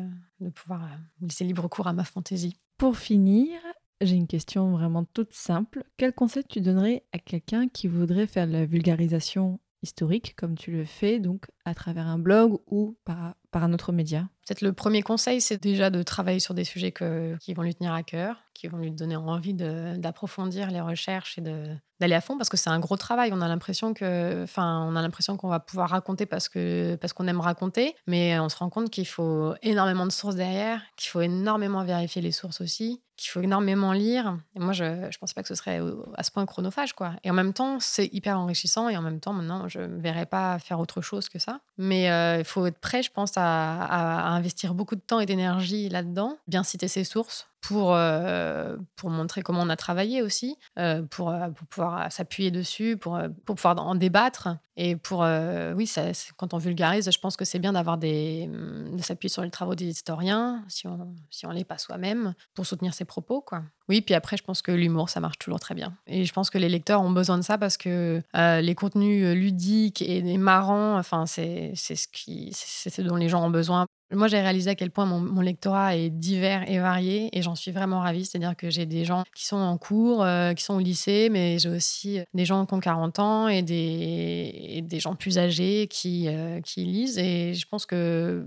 de 0.40 0.48
pouvoir 0.50 0.82
laisser 1.20 1.44
libre 1.44 1.68
cours 1.68 1.86
à 1.86 1.92
ma 1.92 2.04
fantaisie. 2.04 2.56
Pour 2.78 2.96
finir, 2.96 3.58
j'ai 4.00 4.16
une 4.16 4.26
question 4.26 4.70
vraiment 4.72 5.04
toute 5.04 5.32
simple. 5.32 5.84
Quel 5.96 6.12
conseil 6.12 6.44
tu 6.48 6.60
donnerais 6.60 7.04
à 7.12 7.18
quelqu'un 7.18 7.68
qui 7.68 7.88
voudrait 7.88 8.26
faire 8.26 8.46
de 8.46 8.52
la 8.52 8.66
vulgarisation 8.66 9.58
historique 9.86 10.34
comme 10.36 10.56
tu 10.56 10.72
le 10.72 10.84
fais, 10.84 11.20
donc 11.20 11.46
à 11.64 11.74
travers 11.74 12.06
un 12.06 12.18
blog 12.18 12.58
ou 12.66 12.96
par, 13.04 13.34
par 13.50 13.64
un 13.64 13.72
autre 13.72 13.92
média 13.92 14.28
Peut-être 14.46 14.60
le 14.60 14.72
premier 14.72 15.02
conseil, 15.02 15.40
c'est 15.40 15.60
déjà 15.60 15.90
de 15.90 16.04
travailler 16.04 16.38
sur 16.38 16.54
des 16.54 16.62
sujets 16.62 16.92
que, 16.92 17.36
qui 17.38 17.52
vont 17.52 17.62
lui 17.62 17.74
tenir 17.74 17.92
à 17.92 18.04
cœur, 18.04 18.36
qui 18.54 18.68
vont 18.68 18.78
lui 18.78 18.92
donner 18.92 19.16
envie 19.16 19.54
d'approfondir 19.54 20.70
les 20.70 20.80
recherches 20.80 21.36
et 21.36 21.40
d'aller 21.40 22.14
à 22.14 22.20
fond 22.20 22.38
parce 22.38 22.48
que 22.48 22.56
c'est 22.56 22.70
un 22.70 22.78
gros 22.78 22.96
travail. 22.96 23.32
On 23.32 23.40
a 23.40 23.48
l'impression 23.48 23.92
on 24.00 24.96
a 24.96 25.02
l'impression 25.02 25.36
qu'on 25.36 25.48
va 25.48 25.58
pouvoir 25.58 25.90
raconter 25.90 26.26
parce 26.26 26.48
que 26.48 26.94
parce 27.00 27.12
qu'on 27.12 27.26
aime 27.26 27.40
raconter, 27.40 27.96
mais 28.06 28.38
on 28.38 28.48
se 28.48 28.56
rend 28.56 28.70
compte 28.70 28.88
qu'il 28.88 29.06
faut 29.06 29.54
énormément 29.62 30.06
de 30.06 30.12
sources 30.12 30.36
derrière, 30.36 30.80
qu'il 30.96 31.10
faut 31.10 31.22
énormément 31.22 31.84
vérifier 31.84 32.22
les 32.22 32.32
sources 32.32 32.60
aussi, 32.60 33.02
qu'il 33.16 33.30
faut 33.30 33.40
énormément 33.40 33.92
lire. 33.92 34.38
Et 34.54 34.58
moi, 34.58 34.72
je 34.72 34.84
ne 34.84 35.18
pensais 35.18 35.34
pas 35.34 35.42
que 35.42 35.48
ce 35.48 35.54
serait 35.54 35.80
à 36.14 36.22
ce 36.22 36.30
point 36.30 36.44
chronophage, 36.46 36.92
quoi. 36.92 37.12
Et 37.24 37.30
en 37.30 37.34
même 37.34 37.52
temps, 37.52 37.78
c'est 37.80 38.06
hyper 38.12 38.38
enrichissant. 38.38 38.88
Et 38.88 38.96
en 38.96 39.02
même 39.02 39.20
temps, 39.20 39.32
maintenant, 39.32 39.68
je 39.68 39.80
ne 39.80 40.00
verrais 40.00 40.26
pas 40.26 40.58
faire 40.58 40.80
autre 40.80 41.00
chose 41.00 41.28
que 41.28 41.38
ça. 41.38 41.60
Mais 41.78 42.10
euh, 42.10 42.38
il 42.38 42.44
faut 42.44 42.66
être 42.66 42.78
prêt, 42.78 43.02
je 43.02 43.10
pense, 43.10 43.32
à, 43.36 44.26
investir 44.36 44.74
beaucoup 44.74 44.96
de 44.96 45.00
temps 45.00 45.20
et 45.20 45.26
d'énergie 45.26 45.88
là-dedans, 45.88 46.36
bien 46.46 46.62
citer 46.62 46.88
ses 46.88 47.04
sources 47.04 47.48
pour, 47.66 47.96
euh, 47.96 48.76
pour 48.94 49.10
montrer 49.10 49.42
comment 49.42 49.62
on 49.62 49.68
a 49.68 49.76
travaillé 49.76 50.22
aussi, 50.22 50.56
euh, 50.78 51.02
pour, 51.02 51.30
euh, 51.30 51.48
pour 51.48 51.66
pouvoir 51.66 52.12
s'appuyer 52.12 52.52
dessus, 52.52 52.96
pour, 52.96 53.18
pour 53.44 53.56
pouvoir 53.56 53.84
en 53.84 53.96
débattre. 53.96 54.48
Et 54.76 54.94
pour, 54.94 55.26
oui, 55.74 55.90
quand 56.36 56.54
on 56.54 56.58
vulgarise, 56.58 57.10
je 57.10 57.18
pense 57.18 57.36
que 57.36 57.44
c'est 57.44 57.58
bien 57.58 57.72
d'avoir 57.72 57.98
des, 57.98 58.46
de 58.46 59.02
s'appuyer 59.02 59.30
sur 59.30 59.42
les 59.42 59.50
travaux 59.50 59.74
des 59.74 59.86
historiens, 59.86 60.64
si 60.68 60.86
on 60.86 61.14
si 61.30 61.46
on 61.46 61.50
l'est 61.50 61.64
pas 61.64 61.78
soi-même, 61.78 62.34
pour 62.54 62.66
soutenir 62.66 62.94
ses 62.94 63.04
propos, 63.04 63.40
quoi. 63.40 63.62
Oui, 63.88 64.00
puis 64.00 64.14
après, 64.14 64.36
je 64.36 64.42
pense 64.42 64.62
que 64.62 64.72
l'humour, 64.72 65.08
ça 65.08 65.20
marche 65.20 65.38
toujours 65.38 65.60
très 65.60 65.74
bien. 65.74 65.94
Et 66.06 66.24
je 66.24 66.32
pense 66.32 66.50
que 66.50 66.58
les 66.58 66.68
lecteurs 66.68 67.02
ont 67.02 67.10
besoin 67.10 67.38
de 67.38 67.42
ça 67.42 67.58
parce 67.58 67.76
que 67.76 68.22
les 68.34 68.74
contenus 68.74 69.34
ludiques 69.34 70.02
et, 70.02 70.38
marrants, 70.38 70.98
enfin, 70.98 71.26
c'est 71.26 71.74
ce 71.74 72.08
qui, 72.08 72.50
ce 72.52 73.02
dont 73.02 73.16
les 73.16 73.28
gens 73.28 73.44
ont 73.44 73.50
besoin 73.50 73.86
moi, 74.12 74.28
j'ai 74.28 74.40
réalisé 74.40 74.70
à 74.70 74.74
quel 74.76 74.92
point 74.92 75.04
mon, 75.04 75.40
lectorat 75.40 75.96
est 75.96 76.10
divers 76.10 76.70
et 76.70 76.78
varié 76.78 77.28
et 77.36 77.42
j'en 77.42 77.56
suis 77.56 77.72
vraiment 77.72 78.00
ravie. 78.00 78.24
C'est-à-dire 78.24 78.54
que 78.56 78.70
j'ai 78.70 78.86
des 78.86 79.04
gens 79.04 79.24
qui 79.34 79.44
sont 79.44 79.56
en 79.56 79.76
cours, 79.78 80.22
euh, 80.22 80.52
qui 80.54 80.62
sont 80.62 80.74
au 80.74 80.80
lycée, 80.80 81.28
mais 81.28 81.58
j'ai 81.58 81.68
aussi 81.68 82.20
des 82.32 82.44
gens 82.44 82.66
qui 82.66 82.74
ont 82.74 82.80
40 82.80 83.18
ans 83.18 83.48
et 83.48 83.62
des, 83.62 84.82
des 84.82 85.00
gens 85.00 85.16
plus 85.16 85.38
âgés 85.38 85.88
qui, 85.90 86.28
euh, 86.28 86.60
qui 86.60 86.84
lisent. 86.84 87.18
Et 87.18 87.54
je 87.54 87.66
pense 87.68 87.84
que 87.84 88.46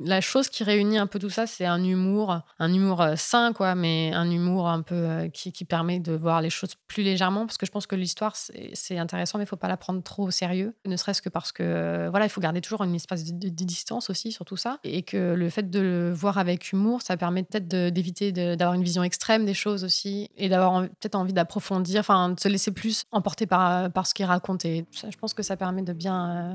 la 0.00 0.20
chose 0.20 0.48
qui 0.48 0.64
réunit 0.64 0.98
un 0.98 1.06
peu 1.06 1.20
tout 1.20 1.30
ça, 1.30 1.46
c'est 1.46 1.66
un 1.66 1.82
humour, 1.84 2.40
un 2.58 2.72
humour 2.72 3.00
euh, 3.00 3.14
sain, 3.16 3.52
quoi, 3.52 3.76
mais 3.76 4.10
un 4.14 4.28
humour 4.28 4.67
un 4.72 4.82
peu 4.82 5.28
qui, 5.32 5.52
qui, 5.52 5.64
permet 5.64 6.00
de 6.00 6.12
voir 6.12 6.40
les 6.40 6.50
choses 6.50 6.74
plus 6.86 7.02
légèrement. 7.02 7.46
Parce 7.46 7.58
que 7.58 7.66
je 7.66 7.70
pense 7.70 7.86
que 7.86 7.96
l'histoire, 7.96 8.34
c'est 8.36 8.98
intéressant, 8.98 9.38
mais 9.38 9.42
il 9.42 9.46
ne 9.46 9.50
faut 9.50 9.56
pas 9.56 9.68
la 9.68 9.76
prendre 9.76 10.02
trop 10.02 10.24
au 10.24 10.30
sérieux. 10.30 10.74
Ne 10.86 10.96
serait-ce 10.96 11.22
que 11.22 11.28
parce 11.28 11.52
que, 11.52 12.08
voilà, 12.10 12.26
il 12.26 12.28
faut 12.28 12.40
garder 12.40 12.60
toujours 12.60 12.82
une 12.82 12.94
espèce 12.94 13.24
de, 13.32 13.48
distance 13.48 14.08
aussi 14.08 14.32
sur 14.32 14.44
tout 14.44 14.56
ça 14.56 14.78
et 14.84 15.02
que 15.02 15.34
le 15.34 15.50
fait 15.50 15.68
de 15.68 15.80
le 15.80 16.12
voir 16.12 16.38
avec 16.38 16.72
humour, 16.72 17.02
ça 17.02 17.16
permet 17.16 17.42
peut-être 17.42 17.68
d'éviter 17.68 18.32
d'avoir 18.32 18.74
une 18.74 18.82
vision 18.82 19.02
extrême 19.02 19.44
des 19.44 19.54
choses 19.54 19.84
aussi 19.84 20.30
et 20.36 20.48
d'avoir 20.48 20.82
peut-être 20.82 21.16
envie 21.16 21.32
d'approfondir, 21.32 22.00
enfin 22.00 22.30
de 22.30 22.40
se 22.40 22.48
laisser 22.48 22.70
plus 22.70 23.04
emporter 23.12 23.46
par, 23.46 23.90
par 23.90 24.06
ce 24.06 24.14
qui 24.14 24.22
est 24.22 24.26
raconté. 24.26 24.86
je 24.92 25.16
pense 25.18 25.34
que 25.34 25.42
ça 25.42 25.56
permet 25.56 25.82
de 25.82 25.92
bien 25.92 26.30
euh, 26.30 26.54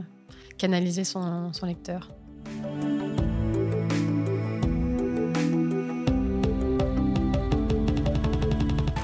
canaliser 0.57 1.03
son, 1.03 1.53
son 1.53 1.65
lecteur. 1.65 2.09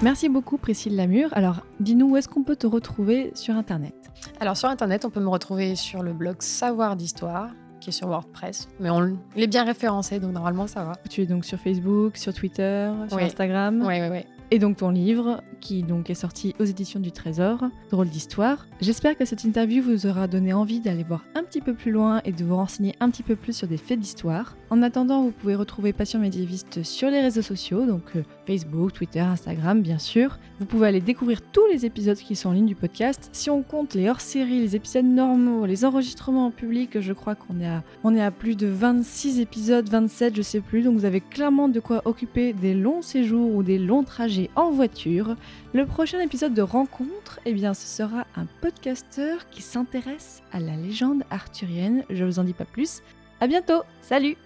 Merci 0.01 0.29
beaucoup 0.29 0.57
Priscille 0.57 0.95
Lamure. 0.95 1.27
Alors, 1.33 1.65
dis-nous 1.81 2.11
où 2.11 2.17
est-ce 2.17 2.29
qu'on 2.29 2.43
peut 2.43 2.55
te 2.55 2.65
retrouver 2.65 3.31
sur 3.35 3.55
Internet? 3.55 3.93
Alors 4.39 4.55
sur 4.55 4.69
Internet, 4.69 5.03
on 5.03 5.09
peut 5.09 5.19
me 5.19 5.27
retrouver 5.27 5.75
sur 5.75 6.03
le 6.03 6.13
blog 6.13 6.37
Savoir 6.39 6.95
d'Histoire, 6.95 7.49
qui 7.81 7.89
est 7.89 7.93
sur 7.93 8.07
WordPress. 8.07 8.69
Mais 8.79 8.89
on, 8.89 9.17
il 9.35 9.43
est 9.43 9.47
bien 9.47 9.65
référencé, 9.65 10.19
donc 10.19 10.31
normalement 10.31 10.67
ça 10.67 10.83
va. 10.83 10.93
Tu 11.09 11.21
es 11.21 11.25
donc 11.25 11.43
sur 11.43 11.59
Facebook, 11.59 12.15
sur 12.15 12.33
Twitter, 12.33 12.89
sur 13.09 13.17
Instagram? 13.17 13.83
Oui, 13.85 13.95
oui, 13.99 14.07
oui. 14.09 14.25
Et 14.51 14.57
donc 14.57 14.77
ton 14.77 14.89
livre, 14.89 15.43
qui 15.61 15.83
donc 15.83 16.09
est 16.09 16.15
sorti 16.15 16.55
aux 16.59 16.63
éditions 16.63 16.99
du 16.99 17.11
Trésor, 17.11 17.65
Drôle 17.91 18.09
d'histoire. 18.09 18.65
J'espère 18.81 19.15
que 19.15 19.23
cette 19.23 19.43
interview 19.43 19.83
vous 19.83 20.07
aura 20.07 20.27
donné 20.27 20.53
envie 20.53 20.79
d'aller 20.79 21.03
voir 21.03 21.23
un 21.35 21.43
petit 21.43 21.61
peu 21.61 21.75
plus 21.75 21.91
loin 21.91 22.21
et 22.25 22.31
de 22.31 22.43
vous 22.43 22.55
renseigner 22.55 22.95
un 22.99 23.11
petit 23.11 23.21
peu 23.21 23.35
plus 23.35 23.53
sur 23.53 23.67
des 23.67 23.77
faits 23.77 23.99
d'histoire. 23.99 24.55
En 24.71 24.81
attendant, 24.81 25.21
vous 25.21 25.31
pouvez 25.31 25.53
retrouver 25.53 25.93
Passion 25.93 26.19
médiéviste 26.19 26.81
sur 26.81 27.11
les 27.11 27.21
réseaux 27.21 27.43
sociaux, 27.43 27.85
donc 27.85 28.01
euh, 28.15 28.23
Facebook, 28.47 28.93
Twitter, 28.93 29.19
Instagram 29.19 29.81
bien 29.81 29.99
sûr. 29.99 30.39
Vous 30.59 30.65
pouvez 30.65 30.87
aller 30.87 31.01
découvrir 31.01 31.41
tous 31.41 31.65
les 31.71 31.85
épisodes 31.85 32.17
qui 32.17 32.35
sont 32.35 32.49
en 32.49 32.53
ligne 32.53 32.65
du 32.65 32.75
podcast. 32.75 33.29
Si 33.31 33.51
on 33.51 33.61
compte 33.61 33.93
les 33.93 34.09
hors-séries, 34.09 34.61
les 34.61 34.75
épisodes 34.75 35.05
normaux, 35.05 35.67
les 35.67 35.85
enregistrements 35.85 36.47
en 36.47 36.51
public, 36.51 36.99
je 36.99 37.13
crois 37.13 37.35
qu'on 37.35 37.59
est 37.59 38.21
à, 38.21 38.31
plus 38.31 38.57
de 38.57 38.67
26 38.67 39.39
épisodes, 39.39 39.87
27 39.87 40.35
je 40.35 40.41
sais 40.41 40.59
plus, 40.59 40.81
donc 40.81 40.97
vous 40.97 41.05
avez 41.05 41.21
clairement 41.21 41.69
de 41.69 41.79
quoi 41.79 42.01
occuper 42.05 42.53
des 42.53 42.73
longs 42.73 43.01
séjours 43.01 43.53
ou 43.55 43.63
des 43.63 43.77
longs 43.77 44.03
trajets 44.03 44.38
en 44.55 44.71
voiture. 44.71 45.35
Le 45.73 45.85
prochain 45.85 46.19
épisode 46.19 46.53
de 46.53 46.61
Rencontre, 46.61 47.39
eh 47.45 47.53
bien 47.53 47.73
ce 47.73 47.87
sera 47.87 48.25
un 48.35 48.45
podcasteur 48.61 49.49
qui 49.49 49.61
s'intéresse 49.61 50.41
à 50.51 50.59
la 50.59 50.75
légende 50.75 51.23
arthurienne. 51.29 52.03
Je 52.09 52.23
vous 52.23 52.39
en 52.39 52.43
dis 52.43 52.53
pas 52.53 52.65
plus. 52.65 53.01
À 53.41 53.47
bientôt. 53.47 53.83
Salut. 54.01 54.37